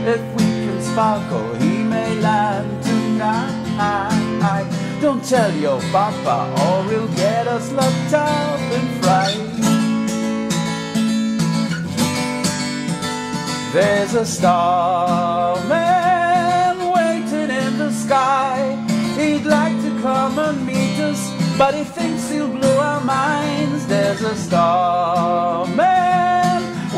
If 0.06 0.22
we 0.36 0.46
can 0.46 0.82
sparkle, 0.82 1.56
he 1.56 1.84
may 1.84 2.20
land 2.20 2.84
tonight. 2.84 4.68
Don't 5.02 5.24
tell 5.24 5.52
your 5.56 5.82
papa, 5.92 6.54
or 6.66 6.84
he'll 6.90 7.08
get 7.16 7.48
us 7.48 7.72
locked 7.72 8.14
up 8.14 8.60
in 8.78 9.02
fright. 9.02 9.48
There's 13.74 14.14
a 14.14 14.26
the 14.26 15.87
sky. 18.08 18.60
He'd 19.20 19.46
like 19.46 19.76
to 19.86 19.92
come 20.02 20.40
and 20.40 20.66
meet 20.66 20.98
us, 21.00 21.22
but 21.58 21.74
he 21.76 21.84
thinks 21.84 22.30
he'll 22.32 22.48
blow 22.48 22.78
our 22.80 23.04
minds. 23.04 23.86
There's 23.88 24.22
a 24.22 24.36
starman 24.36 25.78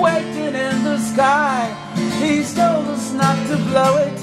waiting 0.06 0.54
in 0.68 0.84
the 0.90 1.00
sky. 1.12 1.62
He's 2.22 2.54
told 2.54 2.86
us 2.96 3.12
not 3.14 3.38
to 3.48 3.58
blow 3.70 3.94
it, 4.08 4.18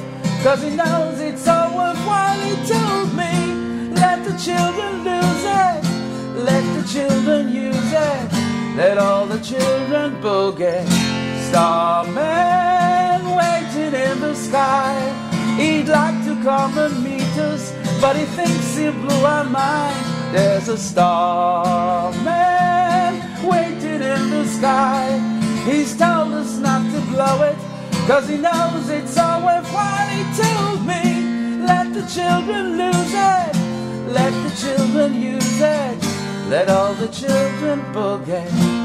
cause 0.44 0.62
he 0.62 0.70
knows 0.70 1.18
it's 1.20 1.48
all 1.48 1.70
worthwhile. 1.76 2.40
He 2.48 2.54
told 2.74 3.08
me, 3.20 3.34
let 4.02 4.18
the 4.28 4.36
children 4.46 4.92
lose 5.10 5.44
it, 5.66 5.82
let 6.48 6.64
the 6.76 6.84
children 6.94 7.42
use 7.52 7.92
it, 8.10 8.26
let 8.76 8.96
all 8.98 9.26
the 9.26 9.40
children 9.40 10.06
boogie. 10.22 10.86
Starman 11.48 13.20
waiting 13.40 13.94
in 14.06 14.20
the 14.20 14.34
sky. 14.34 14.94
He'd 15.56 15.88
like 15.88 16.25
and 16.48 17.02
meet 17.02 17.36
us, 17.38 17.72
but 18.00 18.14
he 18.14 18.24
thinks 18.24 18.76
he'll 18.76 18.92
blow 18.92 19.24
our 19.24 19.44
mind. 19.44 19.96
There's 20.32 20.68
a 20.68 20.78
starman 20.78 22.14
waiting 23.42 24.02
in 24.02 24.30
the 24.30 24.46
sky. 24.46 25.18
He's 25.64 25.96
told 25.96 26.32
us 26.34 26.58
not 26.58 26.88
to 26.92 27.00
blow 27.10 27.42
it, 27.42 27.56
cause 28.06 28.28
he 28.28 28.36
knows 28.36 28.88
it's 28.88 29.18
all 29.18 29.44
worthwhile. 29.44 30.08
He 30.08 30.22
told 30.40 30.86
me, 30.86 31.64
let 31.66 31.92
the 31.92 32.06
children 32.06 32.78
lose 32.78 33.12
it, 33.12 33.56
let 34.12 34.32
the 34.44 34.50
children 34.56 35.20
use 35.20 35.60
it, 35.60 35.98
let 36.48 36.68
all 36.70 36.94
the 36.94 37.08
children 37.08 37.80
boogie. 37.92 38.75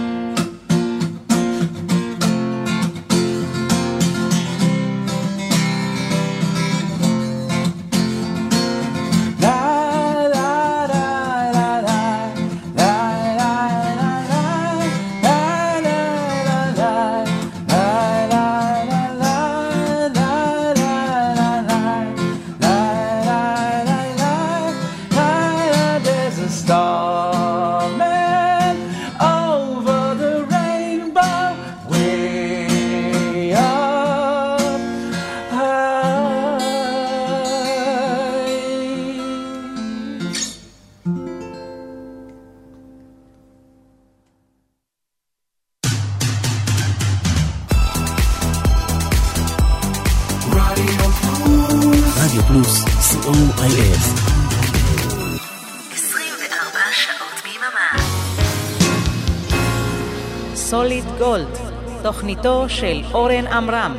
תוכניתו 62.41 62.69
של 62.69 63.01
אורן 63.13 63.47
עמרם. 63.47 63.95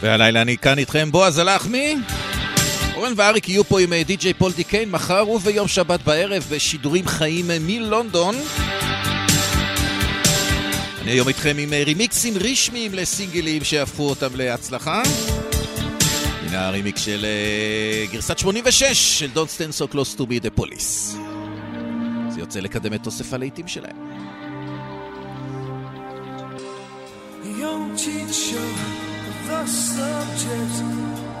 והלילה 0.00 0.42
אני 0.42 0.56
כאן 0.56 0.78
איתכם, 0.78 1.12
בועז 1.12 1.38
הלחמי. 1.38 1.96
אורן 2.94 3.12
ואריק 3.16 3.48
יהיו 3.48 3.64
פה 3.64 3.80
עם 3.80 3.92
אה, 3.92 4.02
די.ג'יי 4.02 4.34
פול 4.34 4.52
דיקיין 4.52 4.90
מחר 4.90 5.28
וביום 5.28 5.68
שבת 5.68 6.02
בערב 6.02 6.46
בשידורים 6.50 7.06
חיים 7.06 7.50
אה, 7.50 7.56
מלונדון. 7.60 8.34
אני 11.02 11.10
היום 11.10 11.28
איתכם 11.28 11.56
עם 11.58 11.72
אה, 11.72 11.82
רימיקסים 11.84 12.34
רשמיים 12.36 12.94
לסינגלים 12.94 13.64
שהפכו 13.64 14.08
אותם 14.08 14.28
להצלחה. 14.34 15.02
הנה 16.46 16.66
הרימיקס 16.66 17.00
של 17.00 17.26
גרסת 18.12 18.38
86 18.38 18.84
של 19.18 19.28
Don't 19.34 19.58
Stand 19.58 19.80
So 19.80 19.92
Close 19.92 20.18
to 20.18 20.22
be 20.22 20.44
the 20.44 20.60
Police. 20.60 21.16
זה 22.28 22.40
יוצא 22.40 22.60
לקדם 22.60 22.94
את 22.94 23.06
אוסף 23.06 23.32
הלהיטים 23.32 23.68
שלהם. 23.68 24.08
Young 27.58 27.96
teacher, 27.96 28.68
the 29.48 29.66
subject 29.66 30.76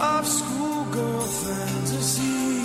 of 0.00 0.26
schoolgirl 0.26 1.20
fantasy. 1.20 2.64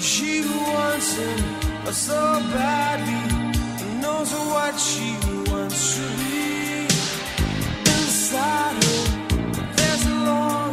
She 0.00 0.42
wants 0.42 1.16
him 1.16 1.92
so 1.92 2.20
badly, 2.52 3.24
knows 4.02 4.32
what 4.52 4.78
she 4.78 5.16
wants 5.50 5.96
to 5.96 6.06
be. 6.18 6.84
Inside 7.94 8.84
her, 8.84 9.02
there's 9.76 10.06
a 10.06 10.14
longing. 10.26 10.71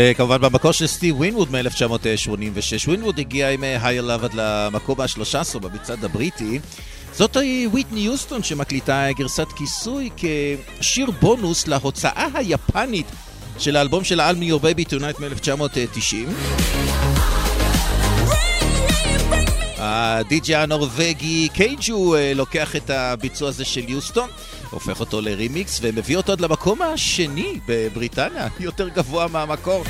זה 0.00 0.12
כמובן 0.16 0.40
במקור 0.40 0.72
של 0.72 0.86
סטיב 0.86 1.16
ווינווד 1.16 1.50
מ-1986. 1.50 2.86
ווינווד 2.88 3.18
הגיע 3.18 3.50
עם 3.50 3.64
Higher 3.64 4.02
Love 4.02 4.24
עד 4.24 4.30
למקום 4.34 5.00
ה-13 5.00 5.58
במצעד 5.58 6.04
הבריטי. 6.04 6.60
זאת 7.12 7.36
היא 7.36 7.68
ויטני 7.72 8.00
יוסטון 8.00 8.42
שמקליטה 8.42 9.06
גרסת 9.16 9.46
כיסוי 9.56 10.10
כשיר 10.16 11.10
בונוס 11.10 11.68
להוצאה 11.68 12.28
היפנית 12.34 13.06
של 13.58 13.76
האלבום 13.76 14.04
של 14.04 14.20
I'm 14.20 14.52
Your 14.52 14.62
Baby 14.62 14.92
Tonight 14.92 15.20
מ-1990. 15.20 16.14
הדי.ג'י 19.78 20.54
הנורבגי 20.54 21.48
קייגו 21.54 22.14
אה, 22.14 22.32
לוקח 22.34 22.76
את 22.76 22.90
הביצוע 22.90 23.48
הזה 23.48 23.64
של 23.64 23.88
יוסטון, 23.88 24.28
הופך 24.70 25.00
אותו 25.00 25.20
לרימיקס 25.20 25.78
ומביא 25.82 26.16
אותו 26.16 26.32
עד 26.32 26.40
למקום 26.40 26.82
השני 26.82 27.58
בבריטניה, 27.66 28.48
יותר 28.60 28.88
גבוה 28.88 29.26
מהמקור. 29.28 29.84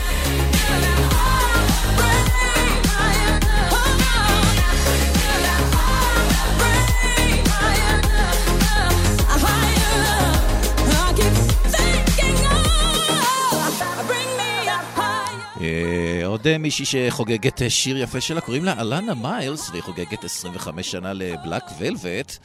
אה, 15.61 16.27
עוד 16.27 16.57
מישהי 16.59 16.85
שחוגגת 16.85 17.63
שיר 17.69 17.99
יפה 17.99 18.21
שלה, 18.21 18.41
קוראים 18.41 18.65
לה 18.65 18.81
אלנה 18.81 19.15
מיילס, 19.15 19.71
והיא 19.71 19.83
חוגגת 19.83 20.25
25 20.25 20.91
שנה 20.91 21.13
לבלק 21.13 21.63
ולווט. 21.79 22.39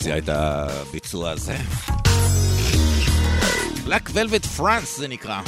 מוציאה 0.00 0.18
את 0.18 0.28
הביצוע 0.28 1.30
הזה. 1.30 1.56
בלק 3.84 4.10
ולווט 4.12 4.46
פרנס 4.46 4.98
זה 4.98 5.08
נקרא. 5.08 5.40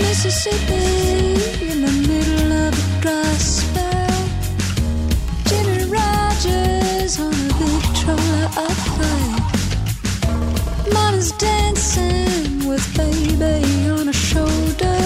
Mississippi 0.00 0.86
in 1.70 1.78
the 1.86 1.94
middle 2.08 2.52
of 2.64 2.74
a 2.84 3.00
dry 3.02 3.32
spell. 3.56 4.22
Jimmy 5.48 5.82
Rogers 5.96 7.14
on 7.24 7.34
a 7.46 7.52
big 7.60 7.84
troller 7.98 8.46
up 8.66 8.80
high. 8.98 9.39
Mama's 11.20 11.32
dancing 11.32 12.66
with 12.66 12.96
baby 12.96 13.90
on 13.90 14.06
her 14.06 14.12
shoulder. 14.12 15.00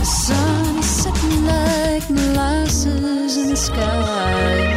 The 0.00 0.04
sun 0.04 0.78
is 0.78 0.86
setting 0.86 1.46
like 1.46 2.10
molasses 2.10 3.36
in 3.36 3.50
the 3.50 3.56
sky. 3.56 4.72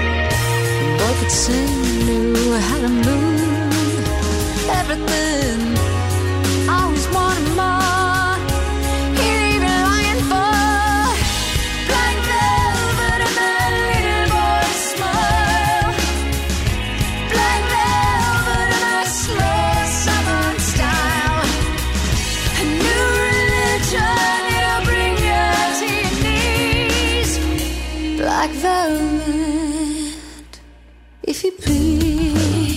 Knew 2.05 2.53
how 2.59 2.79
to 2.81 2.89
move 2.89 4.07
everything. 4.69 5.66
Black 28.37 28.51
velvet, 28.51 30.13
if 31.23 31.43
you 31.43 31.51
please. 31.53 32.76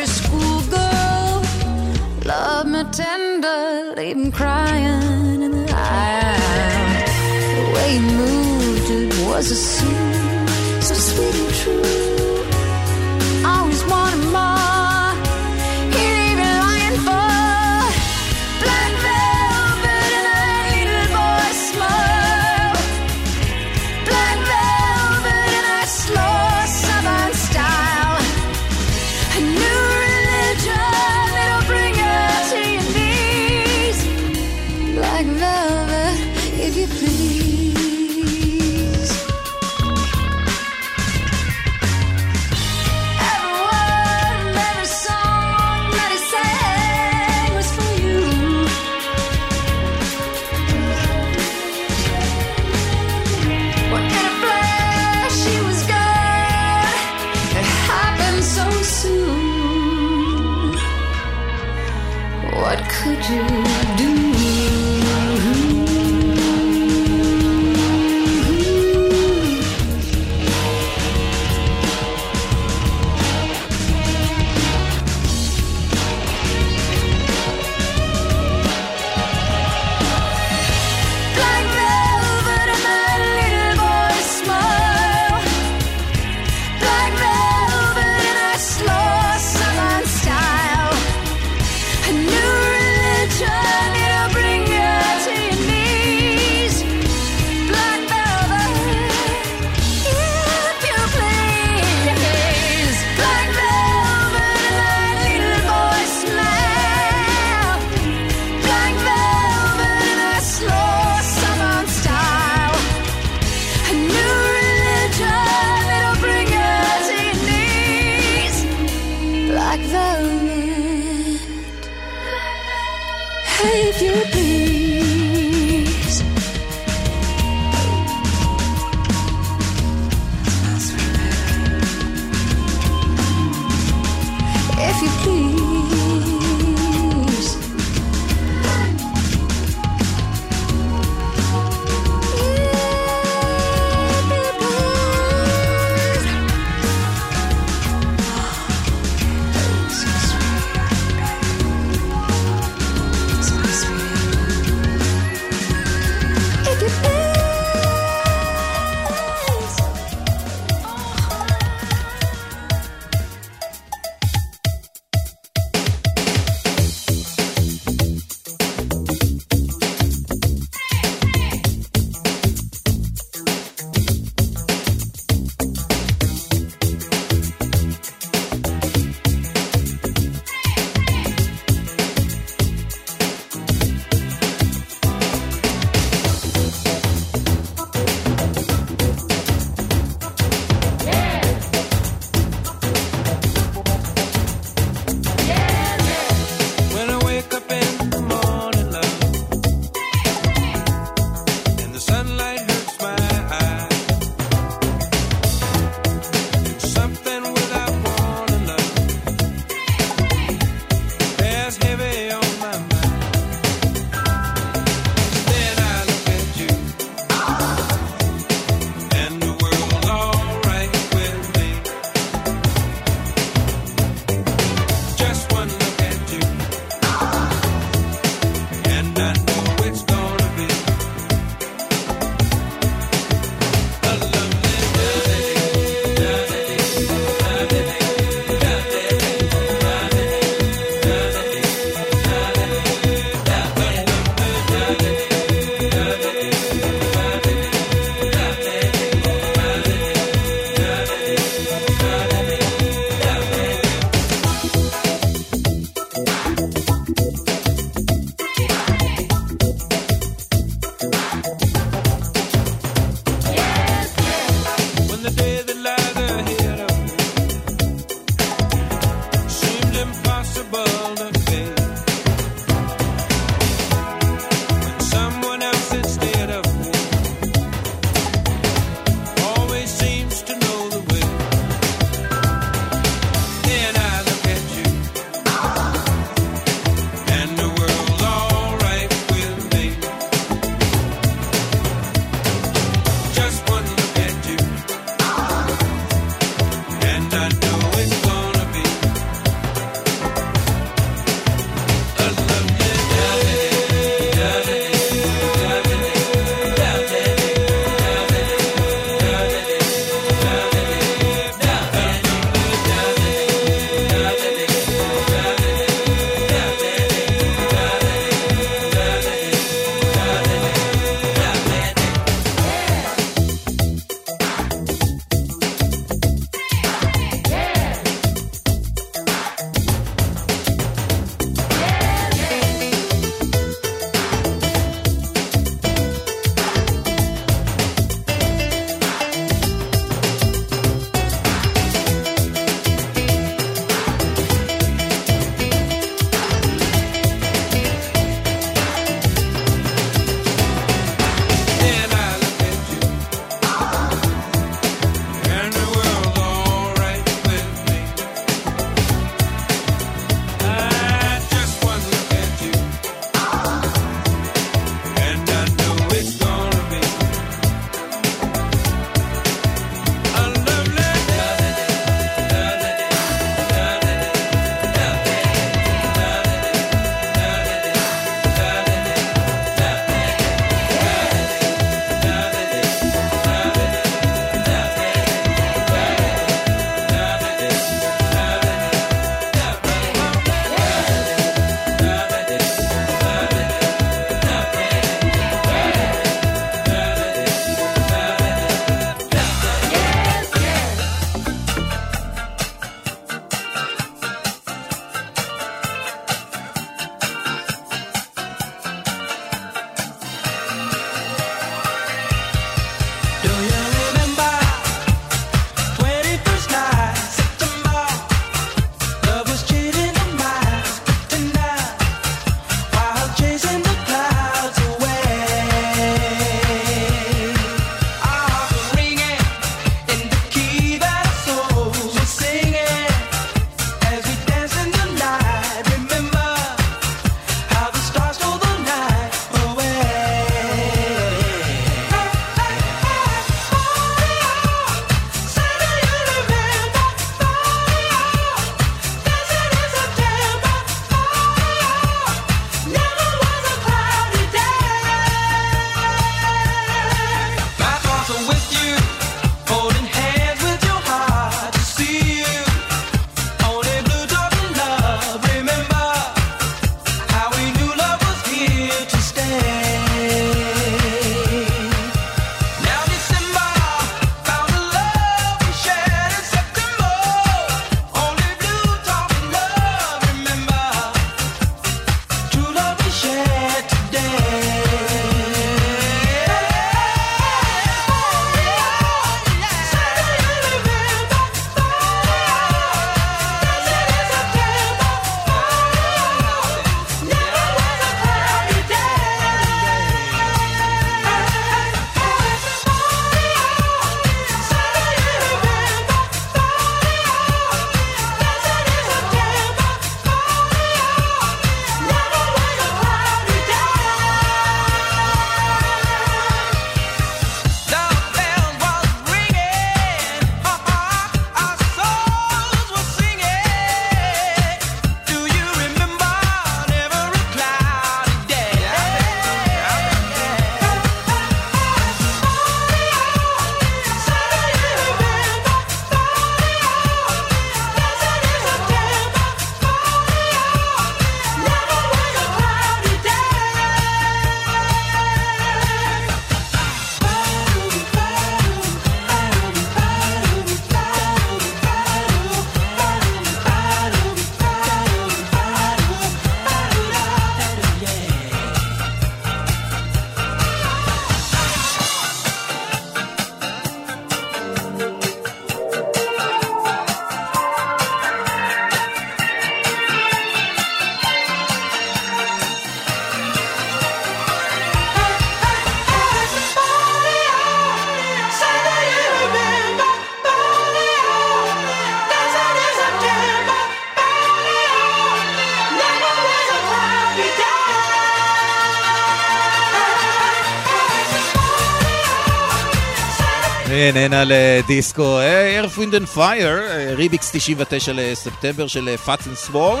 איננה 593.94 594.42
לדיסקו, 594.46 595.40
Earth, 595.40 595.98
Wind 595.98 596.14
and 596.14 596.26
Fire, 596.26 596.80
רימיקס 597.16 597.50
99 597.52 598.12
ל 598.14 598.21
September 598.21 598.86
של 598.86 599.16
Phats 599.16 599.46
and 599.46 599.56
Small. 599.56 600.00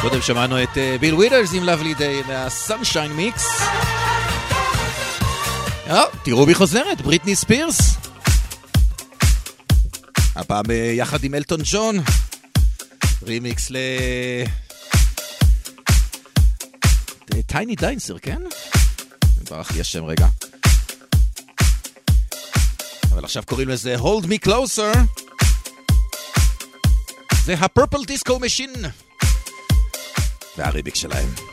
קודם 0.00 0.22
שמענו 0.22 0.62
את 0.62 0.78
אה, 0.78 0.96
ביל 1.00 1.14
ווידרס 1.14 1.54
עם 1.54 1.68
Lovely 1.68 1.98
Day 1.98 2.28
מה 2.28 2.45
Sunshine 2.45 3.12
Mix. 3.12 3.46
אה, 5.86 6.02
תראו 6.24 6.46
מי 6.46 6.54
חוזרת, 6.54 7.00
בריטני 7.00 7.36
ספירס. 7.36 7.96
הפעם 10.36 10.70
אה, 10.70 10.92
יחד 10.96 11.24
עם 11.24 11.34
אלטון 11.34 11.60
ג'ון. 11.64 11.96
רימיקס 13.22 13.70
ל... 13.70 13.76
Tiny 17.46 17.74
Dancer, 17.74 18.18
כן? 18.18 18.42
ברח 19.50 19.72
לי 19.72 19.80
השם 19.80 20.04
רגע. 20.04 20.26
עכשיו 23.32 23.42
קוראים 23.46 23.68
לזה 23.68 23.96
Hold 23.96 24.24
Me 24.24 24.48
Closer. 24.48 24.98
זה 27.44 27.54
ה-Purple 27.54 28.04
Disco 28.06 28.32
Machine. 28.32 28.86
והריביק 30.56 30.94
שלהם. 30.94 31.51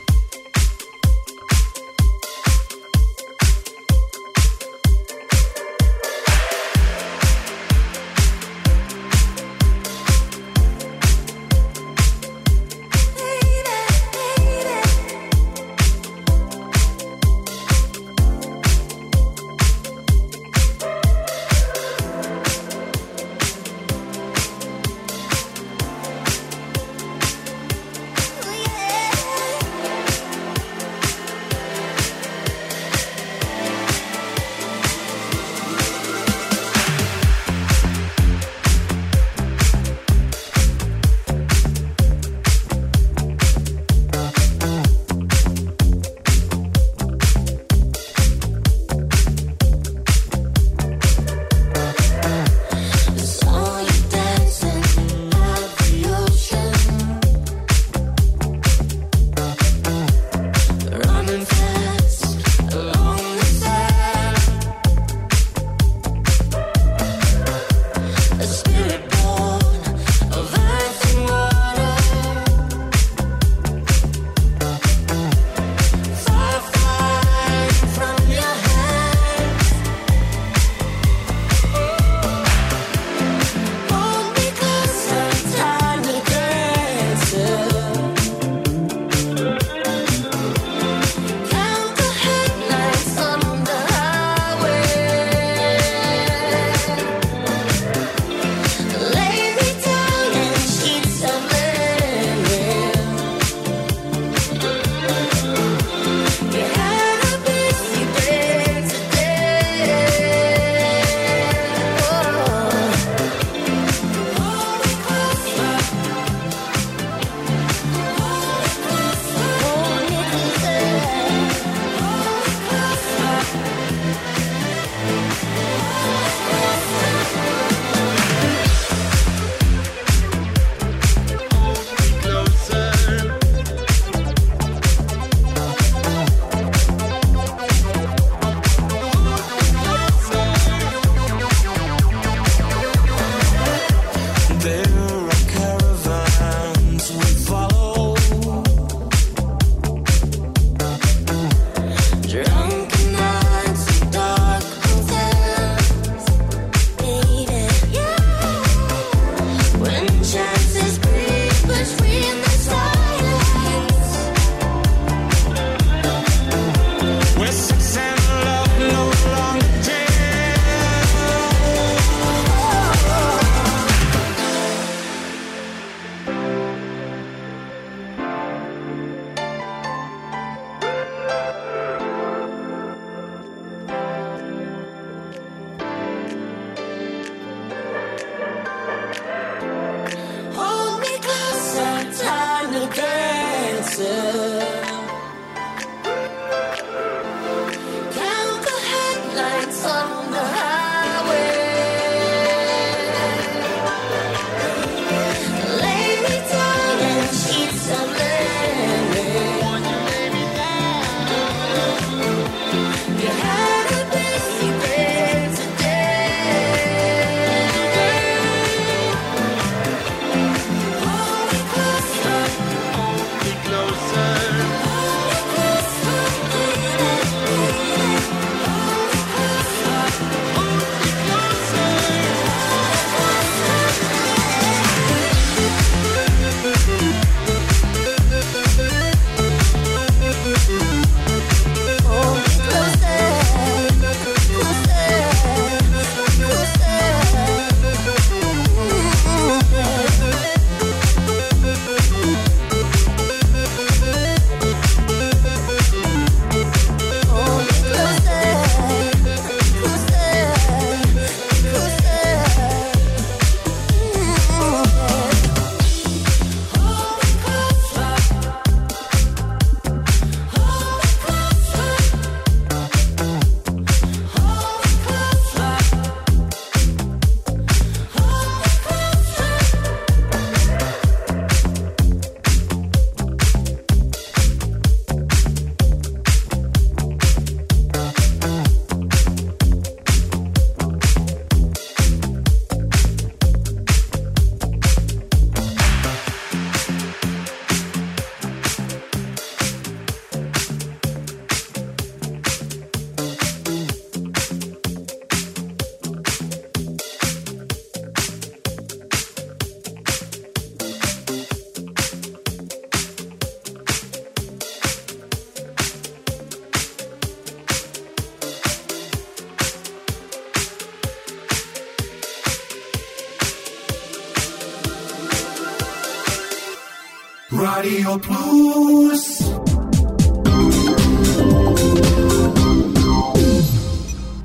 רדיו 327.90 328.22
פלוס 328.22 329.42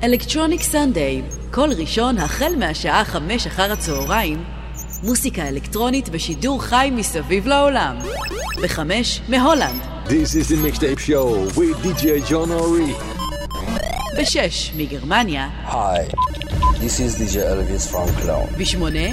אלקטרוניק 0.02 0.62
סנדיי, 0.62 1.22
כל 1.50 1.68
ראשון 1.76 2.18
החל 2.18 2.52
מהשעה 2.58 3.04
חמש 3.04 3.46
אחר 3.46 3.72
הצהריים, 3.72 4.44
מוסיקה 5.02 5.48
אלקטרונית 5.48 6.08
בשידור 6.08 6.62
חי 6.62 6.90
מסביב 6.92 7.46
לעולם. 7.46 7.96
בחמש 8.62 9.20
מהולנד, 9.28 9.80
This 10.06 10.08
is 10.08 10.48
the 10.48 10.56
mixtape 10.56 10.98
show 10.98 11.56
with 11.58 11.76
DJ 11.84 12.30
John 12.30 12.50
Ori. 12.50 12.92
בשש 14.20 14.72
מגרמניה, 14.76 15.48
Hi, 15.68 16.14
this 16.80 17.00
is 17.00 17.20
DJ 17.20 17.36
Elvis 17.36 17.92
from 17.92 18.22
Cologne. 18.22 18.58
בשמונה 18.58 19.08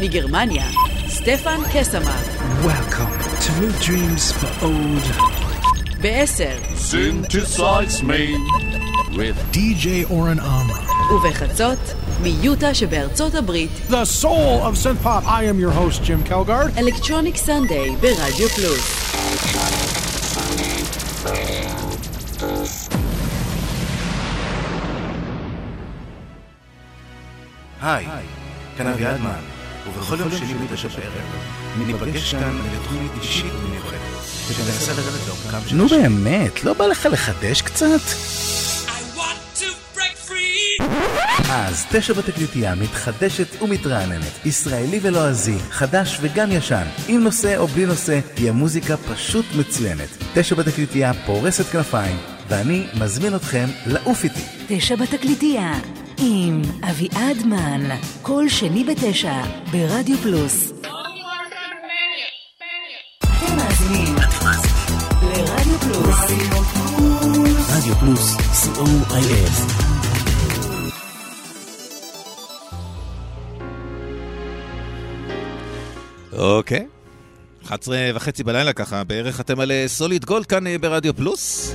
מגרמניה, 0.00 0.64
סטפן 1.08 1.58
קסמן, 1.74 2.22
Welcome 2.64 3.21
New 3.51 3.71
Dreams 3.87 4.31
for 4.31 4.65
Old. 4.65 5.05
בעשר 6.01 6.57
Synthesize 6.75 8.01
me 8.01 8.23
with 9.17 9.35
DJ 9.51 10.05
Oren 10.09 10.39
Amra. 10.39 11.11
ובחצות 11.13 11.79
מיוטה 12.21 12.73
שבארצות 12.73 13.35
הברית, 13.35 13.69
The 13.89 14.23
soul 14.23 14.61
of 14.61 14.77
synth 14.83 15.03
pop. 15.03 15.23
I 15.25 15.43
am 15.43 15.59
your 15.59 15.71
host, 15.71 16.03
Jim 16.03 16.29
Kelgard. 16.29 16.77
אלקטרוניק 16.79 17.37
סנדיי 17.37 17.95
ברדיו 17.95 18.49
פלוס. 18.49 19.07
היי, 27.81 28.05
כאן 28.77 28.87
אביעדמן, 28.87 29.39
ובכל 30.12 30.34
יום 30.34 30.48
שני 30.48 30.54
בתשע 30.54 30.88
בערב, 30.88 31.86
ניפגש 31.86 32.34
כאן 32.34 32.58
לתוכנית 32.74 33.12
אישית 33.22 33.52
ומיוחדת, 33.64 34.00
שתנסה 34.48 34.92
לרדת 34.92 35.26
לעומקם 35.26 35.68
של 35.68 35.76
נו 35.76 35.88
באמת, 35.88 36.64
לא 36.64 36.72
בא 36.72 36.86
לך 36.86 37.08
לחדש 37.12 37.62
קצת? 37.62 38.00
אז 41.50 41.84
תשע 41.92 42.12
בתקליטייה 42.12 42.74
מתחדשת 42.74 43.62
ומתרעננת, 43.62 44.46
ישראלי 44.46 44.98
ולועזי, 45.02 45.58
חדש 45.70 46.18
וגם 46.20 46.52
ישן, 46.52 46.86
עם 47.08 47.20
נושא 47.24 47.56
או 47.56 47.66
בלי 47.66 47.86
נושא, 47.86 48.20
תהיה 48.34 48.52
מוזיקה 48.52 48.96
פשוט 48.96 49.44
מצוינת. 49.58 50.08
תשע 50.34 50.54
בתקליטייה 50.54 51.12
פורסת 51.26 51.64
כנפיים, 51.64 52.16
ואני 52.48 52.86
מזמין 53.00 53.34
אתכם 53.34 53.66
לעוף 53.86 54.24
איתי. 54.24 54.42
תשע 54.68 54.96
בתקליטייה, 54.96 55.72
עם 56.24 56.62
אביעד 56.90 57.46
מן, 57.46 57.96
כל 58.22 58.48
שני 58.48 58.84
בתשע, 58.84 59.42
ברדיו 59.72 60.16
פלוס. 60.16 60.72
אתם 63.20 63.56
מאזינים 63.56 64.14
לרדיו 65.22 65.78
פלוס. 65.80 66.18
רדיו 67.76 67.94
פלוס, 67.94 68.36
co.il. 68.36 69.72
אוקיי. 76.32 76.86
11 77.64 77.96
וחצי 78.14 78.44
בלילה 78.44 78.72
ככה, 78.72 79.04
בערך 79.04 79.40
אתם 79.40 79.60
על 79.60 79.70
אה, 79.70 79.84
סוליד 79.86 80.24
גולד 80.24 80.46
כאן 80.46 80.66
אה, 80.66 80.78
ברדיו 80.78 81.14
פלוס. 81.14 81.74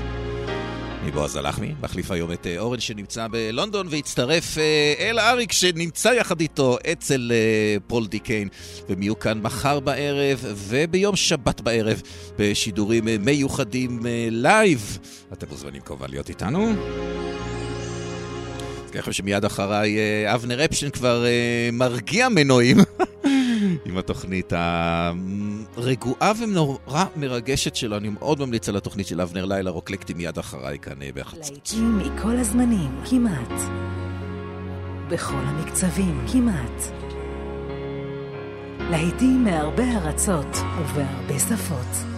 אני 1.07 1.15
בועז 1.15 1.35
הלחמי, 1.35 1.73
מחליף 1.81 2.11
היום 2.11 2.31
את 2.31 2.47
אה, 2.47 2.59
אורן 2.59 2.79
שנמצא 2.79 3.27
בלונדון, 3.27 3.87
והצטרף 3.89 4.57
אה, 4.57 4.93
אל 4.99 5.19
אריק 5.19 5.51
שנמצא 5.51 6.09
יחד 6.09 6.41
איתו 6.41 6.77
אצל 6.91 7.31
אה, 7.33 7.77
פול 7.87 8.07
דיקיין, 8.07 8.47
והם 8.89 9.01
יהיו 9.01 9.19
כאן 9.19 9.41
מחר 9.41 9.79
בערב 9.79 10.45
וביום 10.45 11.15
שבת 11.15 11.61
בערב 11.61 12.01
בשידורים 12.39 13.07
מיוחדים 13.19 13.99
לייב. 14.31 14.97
אתם 15.33 15.47
מוזמנים 15.49 15.81
כמובן 15.81 16.09
להיות 16.09 16.29
איתנו. 16.29 16.73
ככה 18.91 19.13
שמיד 19.13 19.45
אחריי 19.45 19.97
אבנר 20.33 20.65
אפשטיין 20.65 20.91
כבר 20.91 21.25
מרגיע 21.73 22.29
מנועים 22.29 22.77
עם 23.85 23.97
התוכנית 23.97 24.53
הרגועה 25.75 26.31
ונורא 26.39 27.03
מרגשת 27.15 27.75
שלו. 27.75 27.97
אני 27.97 28.09
מאוד 28.09 28.39
ממליץ 28.39 28.69
על 28.69 28.77
התוכנית 28.77 29.07
של 29.07 29.21
אבנר 29.21 29.45
לילה 29.45 29.71
רוקלקטי 29.71 30.13
מיד 30.13 30.37
אחריי 30.37 30.79
כאן 30.79 31.01
אה, 31.01 31.09
בחצות. 31.15 31.51
להיטים 31.51 31.97
מכל 31.97 32.37
הזמנים, 32.37 33.01
כמעט. 33.09 33.61
בכל 35.09 35.41
המקצבים, 35.45 36.25
כמעט. 36.31 36.81
להיטים 38.89 39.43
מהרבה 39.43 39.83
ארצות 39.83 40.57
ובהרבה 40.79 41.39
שפות. 41.39 42.17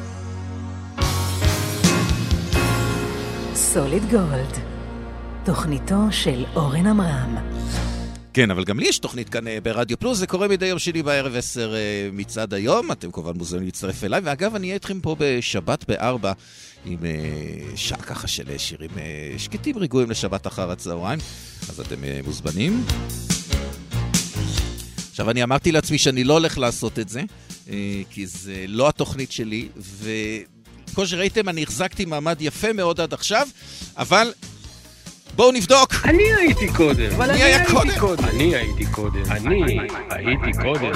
סוליד 3.53 4.03
גולד, 4.11 4.57
תוכניתו 5.43 5.95
של 6.11 6.45
אורן 6.55 6.87
עמרם. 6.87 7.35
כן, 8.39 8.51
אבל 8.51 8.63
גם 8.63 8.79
לי 8.79 8.87
יש 8.87 8.99
תוכנית 8.99 9.29
כאן 9.29 9.47
אה, 9.47 9.57
ברדיו 9.63 9.99
פלוס, 9.99 10.17
זה 10.17 10.27
קורה 10.27 10.47
מדי 10.47 10.65
יום 10.65 10.79
שני 10.79 11.03
בערב 11.03 11.35
עשר 11.35 11.75
אה, 11.75 12.09
מצד 12.13 12.53
היום, 12.53 12.91
אתם 12.91 13.11
כמובן 13.11 13.37
מוזמנים 13.37 13.65
להצטרף 13.65 14.03
אליי, 14.03 14.21
ואגב, 14.23 14.55
אני 14.55 14.67
אהיה 14.67 14.73
איתכם 14.73 14.99
פה 14.99 15.15
בשבת 15.19 15.85
בארבע, 15.87 16.33
עם 16.85 16.97
אה, 17.05 17.75
שעה 17.75 18.01
ככה 18.01 18.27
של 18.27 18.57
שירים 18.57 18.89
שקטים 19.37 19.77
רגועים 19.77 20.09
לשבת 20.09 20.47
אחר 20.47 20.71
הצהריים, 20.71 21.19
אז 21.69 21.79
אתם 21.79 21.95
מוזמנים. 22.25 22.85
עכשיו, 25.11 25.29
אני 25.29 25.43
אמרתי 25.43 25.71
לעצמי 25.71 25.97
שאני 25.97 26.23
לא 26.23 26.33
הולך 26.33 26.57
לעשות 26.57 26.99
את 26.99 27.09
זה, 27.09 27.21
כי 28.09 28.27
זה 28.27 28.65
לא 28.67 28.89
התוכנית 28.89 29.31
שלי, 29.31 29.67
וכמו 29.77 31.07
שראיתם, 31.07 31.49
אני 31.49 31.63
החזקתי 31.63 32.05
מעמד 32.05 32.37
יפה 32.41 32.73
מאוד 32.73 33.01
עד 33.01 33.13
עכשיו, 33.13 33.47
אבל 33.97 34.31
בואו 35.35 35.51
נבדוק. 35.51 35.93
אני 36.05 36.23
הייתי 36.39 36.67
קודם. 36.73 37.21
אני 37.21 37.43
היה 37.43 37.65
קודם? 37.99 38.23
אני 38.23 38.55
הייתי 38.55 38.85
קודם. 38.85 39.23
אני 39.31 39.63
הייתי 40.09 40.51
קודם. 40.63 40.91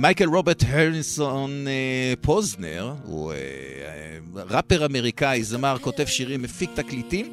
מייקל 0.00 0.24
רוברט 0.28 0.64
הרנסון 0.68 1.68
אה, 1.68 2.14
פוזנר, 2.20 2.94
הוא 3.04 3.32
אה, 3.32 3.36
אה, 3.36 4.42
ראפר 4.50 4.86
אמריקאי, 4.86 5.44
זמר, 5.44 5.76
כותב 5.80 6.06
שירים, 6.06 6.42
מפיק 6.42 6.70
תקליטים. 6.74 7.32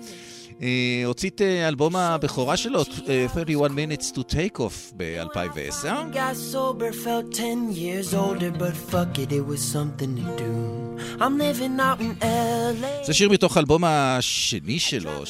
הוציא 1.05 1.29
את 1.29 1.41
אלבום 1.41 1.95
הבכורה 1.95 2.57
שלו, 2.57 2.83
אה, 3.09 3.25
31 3.33 3.71
Minutes 3.71 4.11
to 4.15 4.19
Take 4.19 4.57
Off 4.59 4.93
ב-2010. 4.97 5.85
Got 6.13 6.35
sober, 6.53 6.91
felt 7.03 7.35
10 7.35 7.71
years 7.71 8.13
older, 8.13 8.51
but 8.51 8.75
fuck 8.91 9.19
it, 9.19 9.31
it 9.31 9.45
was 9.45 9.61
something 9.75 10.15
to 10.15 10.23
do. 10.37 10.51
I'm 11.19 11.37
living 11.37 11.79
out 11.79 11.99
in 12.01 12.23
LA. 12.23 13.05
זה 13.05 13.13
שיר 13.13 13.29
מתוך 13.29 13.57
האלבום 13.57 13.83
השני 13.83 14.79
שלו, 14.79 15.23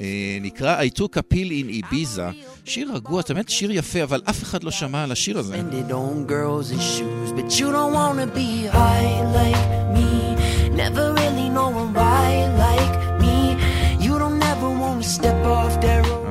שנקרא 0.00 0.82
I 0.82 0.88
took 0.98 1.16
a 1.16 1.22
pill 1.34 1.50
in 1.50 1.84
Ibiza. 1.84 2.49
שיר 2.64 2.90
רגוע, 2.94 3.22
באמת 3.28 3.48
שיר 3.48 3.70
יפה, 3.70 4.02
אבל 4.02 4.20
אף 4.30 4.42
אחד 4.42 4.64
לא 4.64 4.70
שמע 4.70 5.02
על 5.02 5.12
השיר 5.12 5.38
הזה. 5.38 5.54
עד 5.54 5.74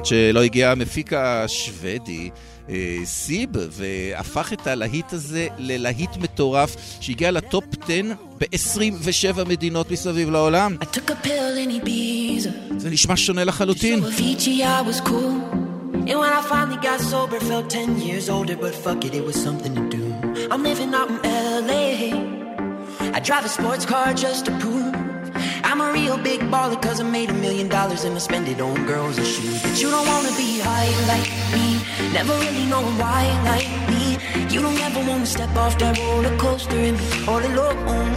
שלא 0.05 0.43
הגיע 0.43 0.71
המפיק 0.71 1.13
השוודי, 1.13 2.29
אה, 2.69 2.97
סיב, 3.05 3.49
והפך 3.71 4.53
את 4.53 4.67
הלהיט 4.67 5.13
הזה 5.13 5.47
ללהיט 5.57 6.17
מטורף, 6.17 6.75
שהגיע 7.01 7.31
לטופ 7.31 7.63
10 7.83 8.01
ב-27 8.37 9.43
מדינות 9.43 9.91
מסביב 9.91 10.29
לעולם. 10.29 10.77
זה 12.77 12.89
נשמע 12.89 13.17
שונה 13.17 13.43
לחלוטין. 13.43 14.03
Cool. 14.03 15.68
And 16.09 16.17
when 16.17 16.33
I 16.33 16.41
finally 16.41 16.77
got 16.77 16.99
sober, 17.01 17.39
felt 17.39 17.69
10 17.69 18.01
years 18.01 18.29
older, 18.29 18.57
but 18.57 18.73
fuck 18.73 19.05
it, 19.05 19.13
it 19.13 19.23
was 19.23 19.39
something 19.39 19.75
to 19.75 19.89
do. 19.89 20.47
I'm 20.49 20.63
living 20.63 20.91
out 20.95 21.07
in 21.11 21.21
LA. 21.67 23.13
I 23.13 23.19
drive 23.19 23.45
a 23.45 23.49
sports 23.49 23.85
car 23.85 24.15
just 24.15 24.45
to 24.47 24.57
prove 24.57 25.08
I'm 25.63 25.81
a 25.81 25.91
real 25.91 26.17
big 26.17 26.41
baller, 26.51 26.81
cause 26.81 26.99
I 26.99 27.03
made 27.03 27.29
a 27.29 27.33
million 27.33 27.67
dollars 27.67 28.03
and 28.03 28.15
I 28.15 28.19
spend 28.19 28.47
it 28.47 28.61
on 28.61 28.85
girls 28.85 29.17
and 29.17 29.27
shoes. 29.27 29.61
But 29.61 29.81
you 29.81 29.89
don't 29.89 30.07
wanna 30.07 30.33
be 30.37 30.59
high 30.59 30.91
like 31.11 31.29
me, 31.55 31.67
never 32.13 32.33
really 32.43 32.65
knowing 32.65 32.97
why 32.97 33.23
like 33.51 33.69
me. 33.91 34.17
You 34.53 34.61
don't 34.61 34.79
ever 34.87 35.01
wanna 35.09 35.25
step 35.25 35.55
off 35.55 35.77
that 35.79 35.97
roller 35.99 36.35
coaster 36.37 36.79
and 36.89 36.97
be 36.97 37.09
all 37.27 37.43
alone. 37.51 38.13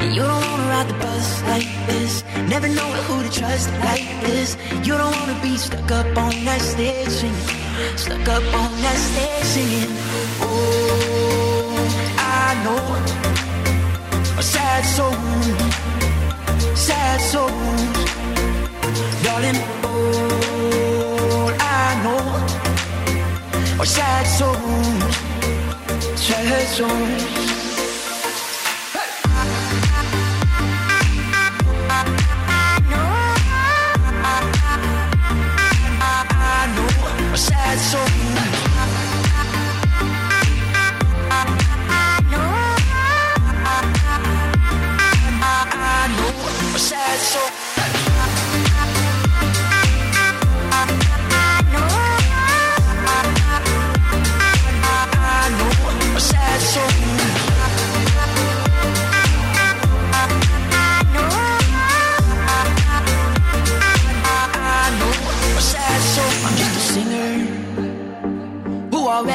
And 0.00 0.14
you 0.14 0.22
don't 0.22 0.44
wanna 0.50 0.68
ride 0.74 0.88
the 0.88 0.98
bus 1.04 1.42
like 1.52 1.68
this, 1.86 2.24
never 2.48 2.68
know 2.68 2.90
who 3.06 3.22
to 3.22 3.30
trust 3.40 3.70
like 3.88 4.06
this. 4.26 4.56
You 4.86 4.94
don't 4.96 5.14
wanna 5.20 5.38
be 5.42 5.56
stuck 5.56 5.90
up 5.90 6.06
on 6.16 6.32
that 6.44 6.60
stage 6.60 7.08
singing 7.08 7.64
stuck 7.96 8.28
up 8.28 8.44
on 8.54 8.70
that 8.82 8.98
stage 9.08 9.44
singing. 9.54 9.92
Oh, 10.40 11.76
I 12.18 12.54
know 12.64 12.84
a 14.38 14.42
sad 14.42 14.84
soul, 14.96 15.14
sad 16.74 17.20
souls, 17.20 18.10
darling. 19.22 19.58
All 19.84 21.50
I 21.60 22.00
know 22.04 22.22
are 23.80 23.86
sad 23.86 24.26
souls, 24.38 25.14
sad 26.20 26.66
souls. 26.68 27.43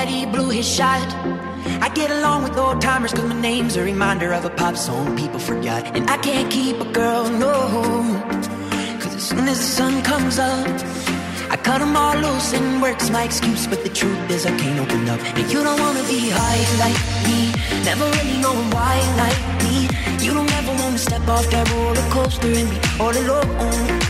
Already 0.09 0.31
blew 0.31 0.49
his 0.49 0.67
shot. 0.67 1.07
I 1.81 1.89
get 1.93 2.11
along 2.11 2.43
with 2.43 2.57
old 2.57 2.81
timers 2.81 3.13
cause 3.13 3.25
my 3.25 3.39
name's 3.39 3.75
a 3.75 3.83
reminder 3.83 4.33
of 4.33 4.45
a 4.45 4.49
pop 4.49 4.75
song 4.75 5.17
people 5.17 5.39
forgot. 5.39 5.95
And 5.95 6.09
I 6.09 6.17
can't 6.17 6.51
keep 6.51 6.79
a 6.79 6.91
girl, 6.91 7.29
no. 7.29 7.51
Cause 9.01 9.15
as 9.15 9.23
soon 9.29 9.47
as 9.47 9.57
the 9.57 9.69
sun 9.77 10.01
comes 10.03 10.39
up, 10.39 10.67
I 11.51 11.57
cut 11.57 11.79
them 11.79 11.95
all 11.95 12.15
loose 12.15 12.53
and 12.53 12.81
work's 12.81 13.09
my 13.09 13.23
excuse. 13.23 13.67
But 13.67 13.83
the 13.83 13.89
truth 13.89 14.29
is, 14.29 14.45
I 14.45 14.57
can't 14.57 14.79
open 14.79 15.09
up. 15.09 15.19
And 15.37 15.51
you 15.51 15.63
don't 15.63 15.79
wanna 15.79 16.03
be 16.03 16.29
high 16.29 16.61
like 16.83 16.99
me, 17.27 17.39
never 17.83 18.05
really 18.17 18.37
knowing 18.41 18.69
why 18.71 18.95
like 19.23 19.41
me. 19.63 19.75
You 20.25 20.33
don't 20.33 20.51
ever 20.59 20.73
wanna 20.81 20.97
step 20.97 21.27
off 21.27 21.49
that 21.51 21.69
roller 21.71 22.09
coaster 22.09 22.47
and 22.47 22.69
be 22.69 22.77
all 22.99 23.15
alone. 23.15 24.08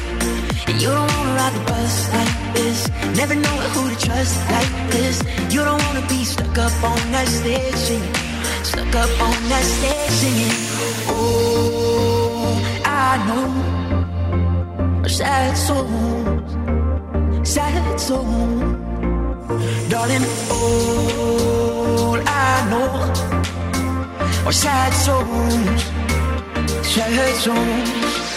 And 0.69 0.79
you 0.79 0.89
don't 0.89 1.11
wanna 1.17 1.33
ride 1.33 1.53
the 1.53 1.63
bus 1.65 2.13
like 2.13 2.53
this. 2.53 2.79
Never 3.17 3.33
know 3.33 3.57
who 3.73 3.89
to 3.89 3.97
trust 4.05 4.37
like 4.51 4.91
this. 4.91 5.17
You 5.51 5.61
don't 5.63 5.81
wanna 5.85 6.05
be 6.07 6.23
stuck 6.23 6.55
up 6.59 6.83
on 6.83 7.01
that 7.11 7.27
stage 7.27 7.73
singing. 7.73 8.13
Stuck 8.63 8.93
up 8.93 9.09
on 9.27 9.37
that 9.49 9.65
stage 9.75 10.11
singing. 10.21 10.55
Oh, 11.09 12.53
I 12.85 13.09
know. 13.27 13.47
Sad 15.07 15.57
soul. 15.57 15.89
Sad 17.43 17.99
soul. 17.99 18.29
Darling, 19.89 20.25
all 20.51 22.21
I 22.45 22.53
know 22.69 22.89
are 24.45 24.57
sad 24.63 24.93
souls. 25.05 25.81
Sad 26.85 27.35
souls. 27.43 28.28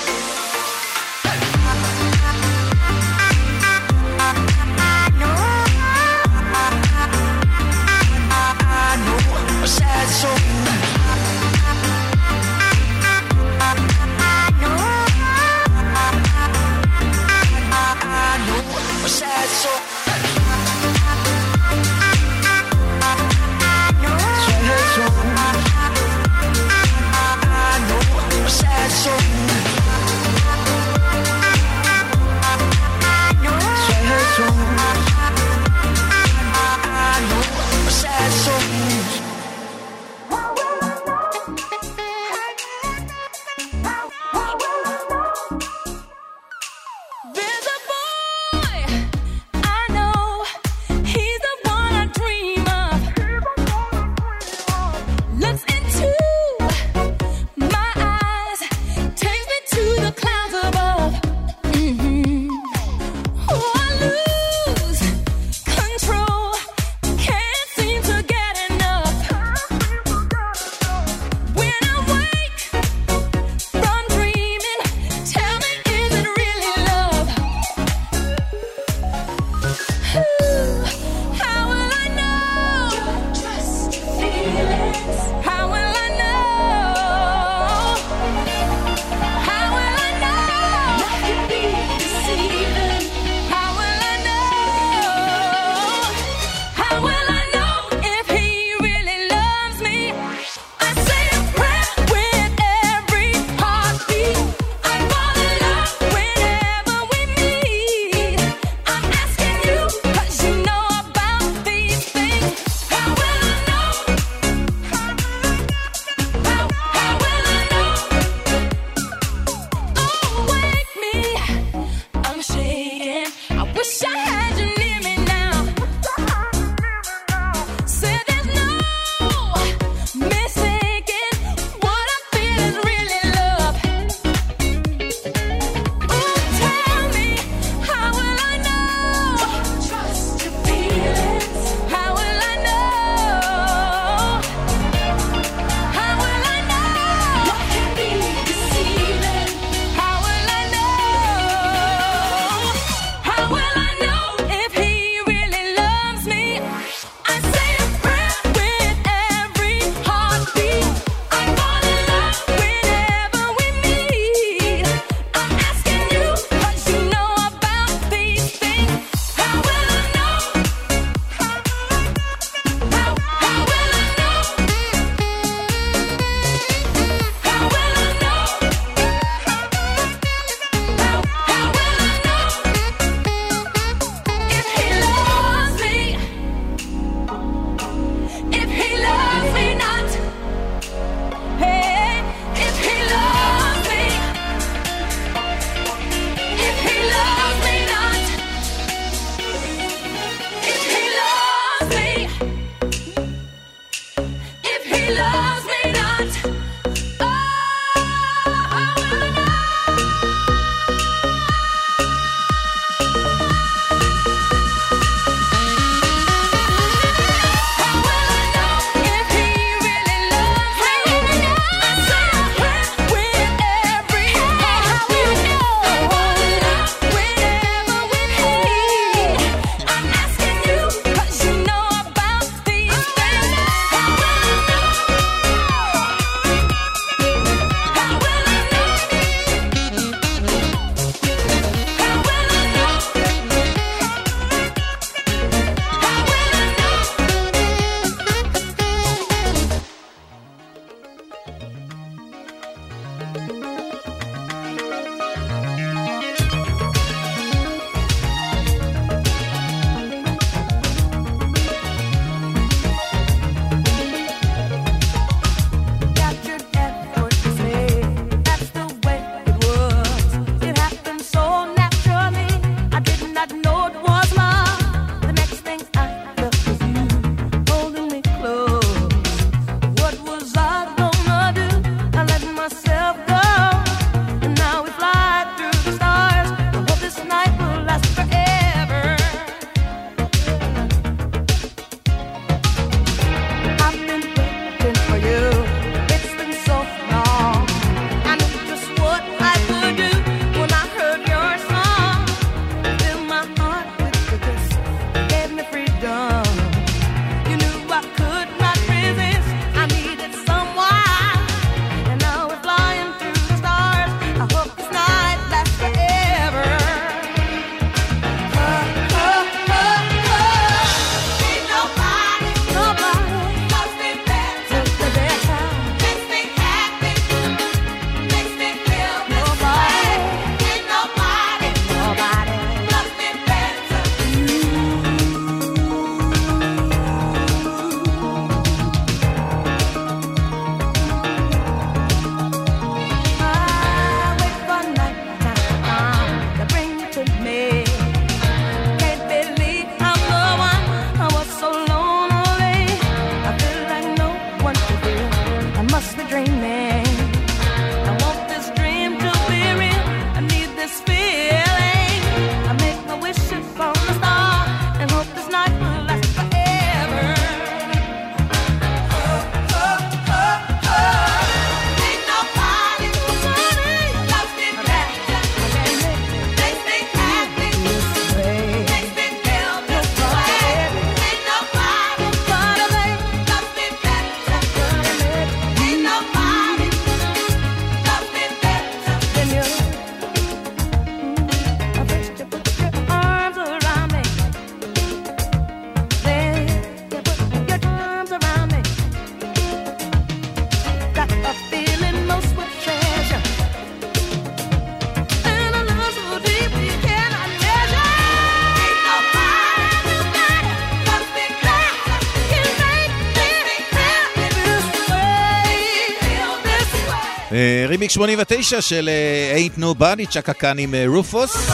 רימיק 418.03 418.11
89 418.11 418.81
של 418.81 419.11
אינט 419.55 419.79
נו 419.79 419.95
בני, 419.95 420.27
צ'קה 420.27 420.53
כאן 420.53 420.79
עם 420.79 420.95
אה, 420.95 421.05
רופוס. 421.07 421.71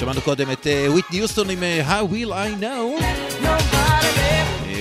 שמענו 0.00 0.20
קודם 0.20 0.50
את 0.50 0.66
אה, 0.66 0.86
וויט 0.88 1.04
יוסטון 1.12 1.50
עם 1.50 1.62
אה, 1.62 2.00
How 2.00 2.12
Will 2.12 2.30
I 2.30 2.62
Know. 2.62 3.04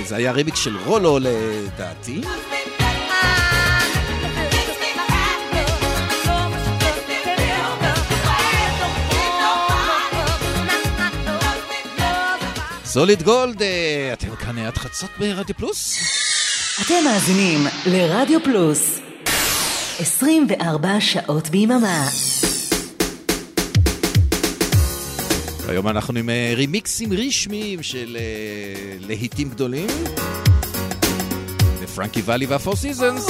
זה 0.06 0.16
היה 0.16 0.32
רימיק 0.32 0.56
של 0.56 0.78
רולו 0.86 1.20
לדעתי. 1.20 2.22
סוליד 12.86 13.24
גולד, 13.24 13.62
אתם 14.14 14.36
כאן 14.36 14.58
עד 14.58 14.78
חצות 14.78 15.10
ברדיו 15.20 15.56
פלוס? 15.56 15.98
אתם 16.86 17.04
מאזינים 17.06 17.68
לרדיו 17.86 18.44
פלוס. 18.44 19.11
24 20.02 21.00
שעות 21.00 21.50
ביממה. 21.50 22.08
היום 25.68 25.88
אנחנו 25.88 26.20
עם 26.20 26.30
אה, 26.30 26.54
רימיקסים 26.56 27.14
רשמיים 27.14 27.84
של 27.84 28.18
אה, 28.20 28.98
להיטים 29.00 29.50
גדולים. 29.50 29.88
פרנקי 31.96 32.22
ואלי 32.26 32.46
והפור 32.46 32.76
סיזנס. 32.76 33.28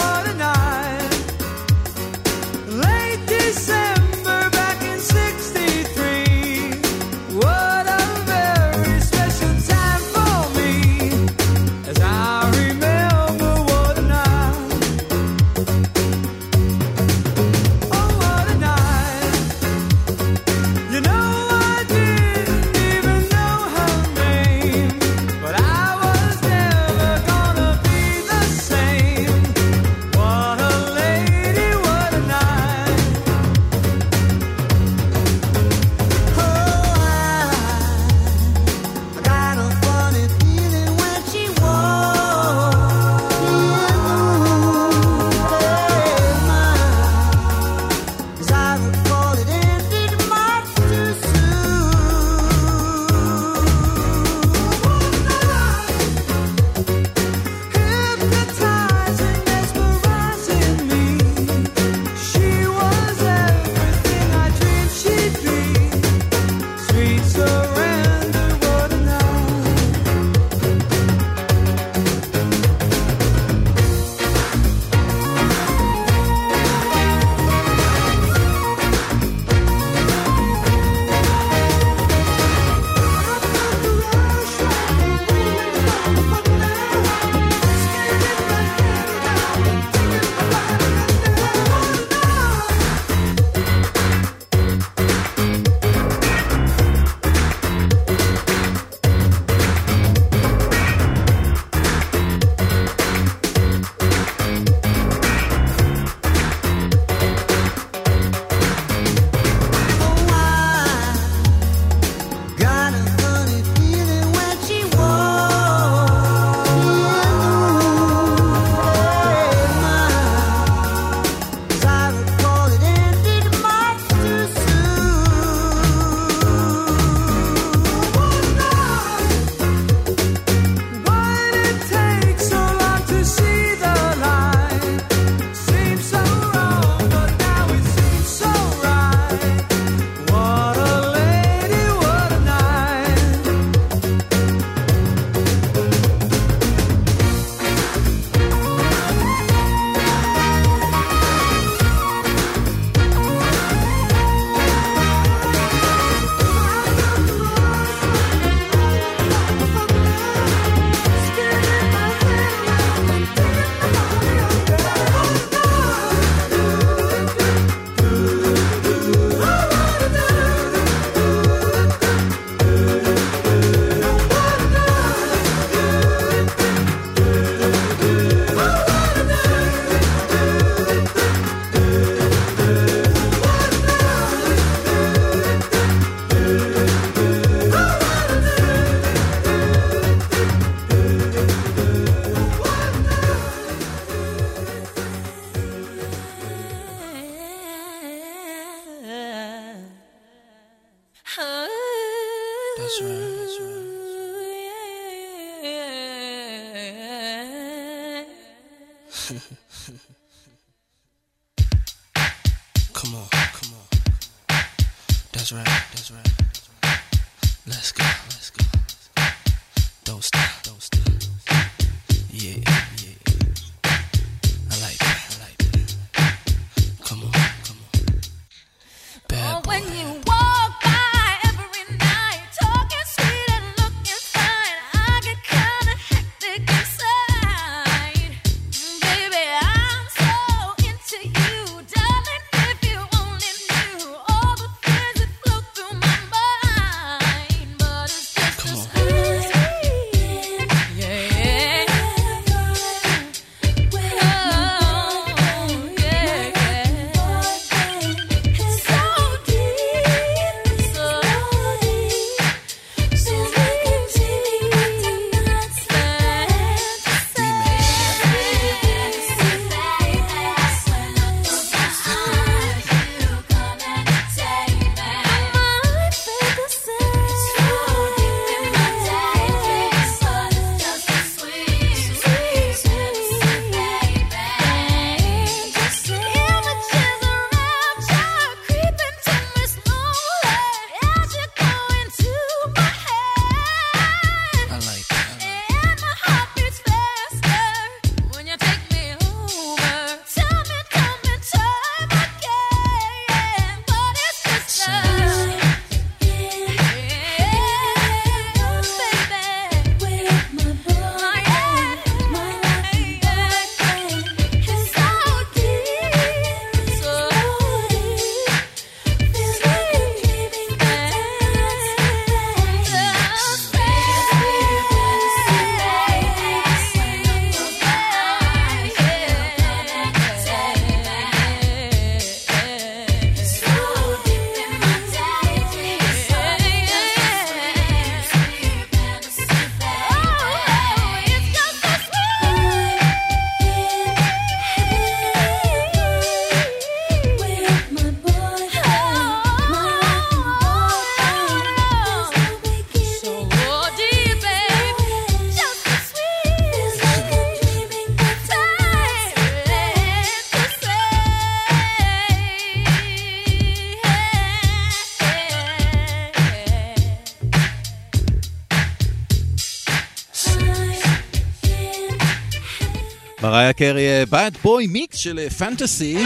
קרי, 373.82 374.08
אה, 374.10 374.24
bad 374.32 374.66
boy 374.66 374.94
mix 374.94 375.18
של 375.18 375.40
אה, 375.40 375.50
Fantasy. 375.50 376.18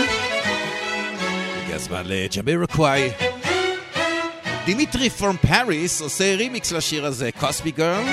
הגיע 1.63 1.75
הזמן 1.75 2.03
לג'מירוקוואי. 2.05 3.09
דימיטרי 4.65 5.09
פרום 5.09 5.37
פאריס 5.37 6.01
עושה 6.01 6.35
רימיקס 6.35 6.71
לשיר 6.71 7.05
הזה, 7.05 7.29
Cosmic 7.39 7.71
Girl. 7.71 8.03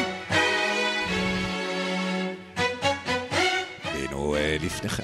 הנה 3.84 4.36
אה, 4.36 4.56
לפניכם. 4.60 5.02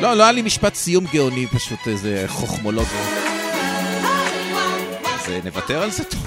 לא, 0.00 0.14
לא 0.14 0.22
היה 0.22 0.32
לי 0.32 0.42
משפט 0.42 0.74
סיום 0.74 1.04
גאוני, 1.12 1.46
פשוט 1.46 1.78
איזה 1.86 2.24
חוכמולוג. 2.28 2.88
אז 5.04 5.30
נוותר 5.44 5.82
על 5.82 5.90
זה? 5.90 6.04
טוב, 6.04 6.26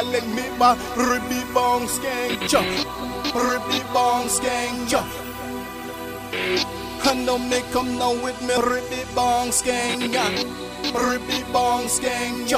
Let 0.00 0.26
me 0.32 0.48
ba 0.56 0.76
ribi 0.96 1.44
bong 1.52 1.84
skeng 1.84 2.40
cha. 2.48 2.64
Ribi 3.36 3.80
bong 3.92 4.32
skeng 4.32 4.88
cha. 4.88 5.04
I 7.02 7.14
know 7.14 7.38
me 7.38 7.60
come 7.72 7.98
now 7.98 8.12
with 8.12 8.40
me, 8.40 8.54
bong 9.14 9.50
skeng 9.50 10.08
ribi 10.94 11.44
bong 11.52 11.84
skeng 11.84 12.48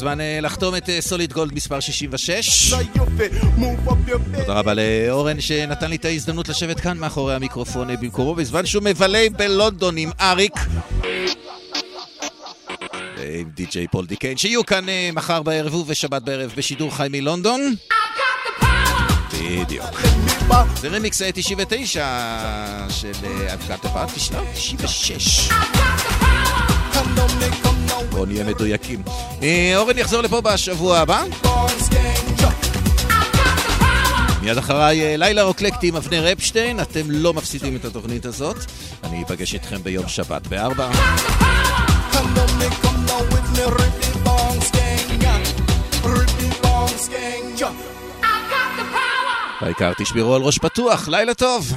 הזמן 0.00 0.20
אה, 0.20 0.38
לחתום 0.42 0.76
את 0.76 0.88
אה, 0.88 1.00
סוליד 1.00 1.32
גולד 1.32 1.54
מספר 1.54 1.80
66. 1.80 2.74
תודה 4.40 4.52
רבה 4.52 4.72
לאורן 4.74 5.40
שנתן 5.40 5.90
לי 5.90 5.96
את 5.96 6.04
ההזדמנות 6.04 6.48
לשבת 6.48 6.80
כאן 6.80 6.98
מאחורי 6.98 7.34
המיקרופון 7.34 7.90
אה, 7.90 7.96
במקומו, 7.96 8.34
בזמן 8.34 8.66
שהוא 8.66 8.82
מבלה 8.82 9.26
בלונדון 9.36 9.96
עם 9.96 10.10
אריק. 10.20 10.52
ועם 13.18 13.50
די.ג'יי 13.54 13.88
פול 13.88 14.06
דיקיין, 14.06 14.36
שיהיו 14.36 14.66
כאן 14.66 14.84
מחר 15.12 15.42
בערב 15.42 15.74
ובשבת 15.74 16.22
בערב 16.22 16.52
בשידור 16.56 16.96
חי 16.96 17.06
מלונדון. 17.10 17.74
בדיוק. 19.32 20.00
זה 20.76 20.88
רמיקס 20.88 21.22
אה, 21.22 21.32
99 21.32 22.06
של 22.90 23.12
אבקת 23.52 23.84
הפעם, 23.84 24.08
תשלם 24.14 24.44
96. 24.54 25.48
בואו 28.20 28.32
נהיה 28.32 28.44
מדויקים. 28.44 29.02
אה, 29.42 29.72
אורן 29.76 29.98
יחזור 29.98 30.22
לפה 30.22 30.40
בשבוע 30.40 30.98
הבא. 30.98 31.24
מיד 34.42 34.58
אחריי 34.58 35.02
אה, 35.02 35.16
לילה 35.16 35.42
רוקלקטי 35.42 35.88
עם 35.88 35.96
אבנר 35.96 36.32
אפשטיין, 36.32 36.80
אתם 36.80 37.00
לא 37.08 37.34
מפסידים 37.34 37.76
את 37.76 37.84
התוכנית 37.84 38.24
הזאת. 38.24 38.56
אני 39.04 39.22
אפגש 39.22 39.54
איתכם 39.54 39.82
ביום 39.82 40.08
שבת 40.08 40.46
בארבע. 40.46 40.90
העיקר 49.60 49.92
תשמרו 49.98 50.34
על 50.34 50.42
ראש 50.42 50.58
פתוח, 50.58 51.08
לילה 51.08 51.34
טוב. 51.34 51.74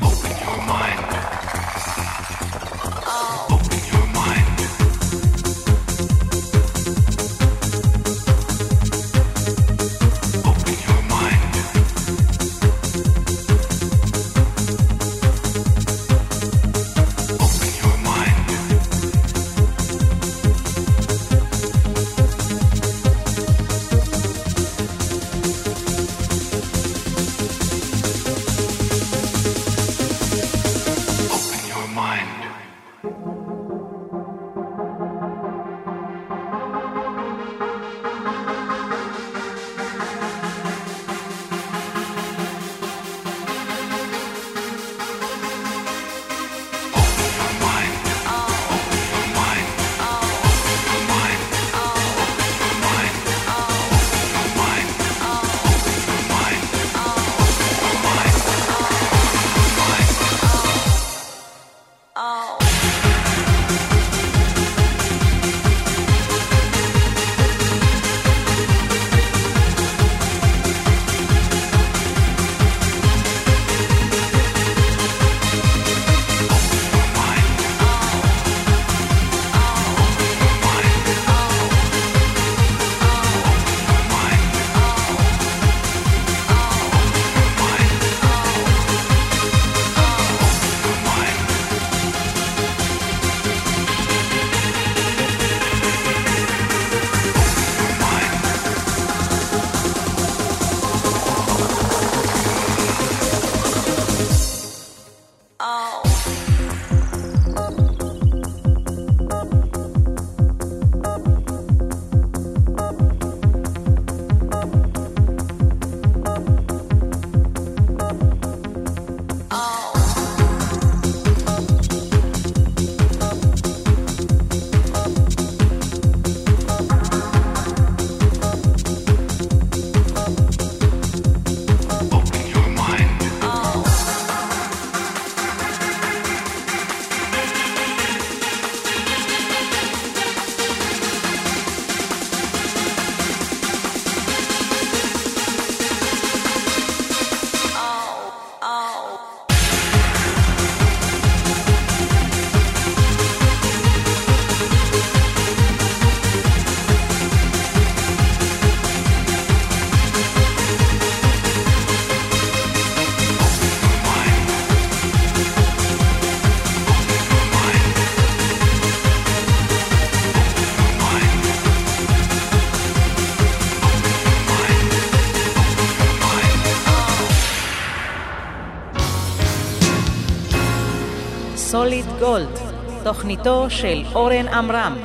סוליד 181.83 182.05
גולד, 182.19 182.59
תוכניתו 183.03 183.65
של 183.69 184.03
אורן 184.15 184.47
עמרם. 184.47 184.97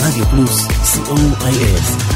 רדיו 0.00 0.24
פלוס, 0.30 0.66
co.il 0.66 2.13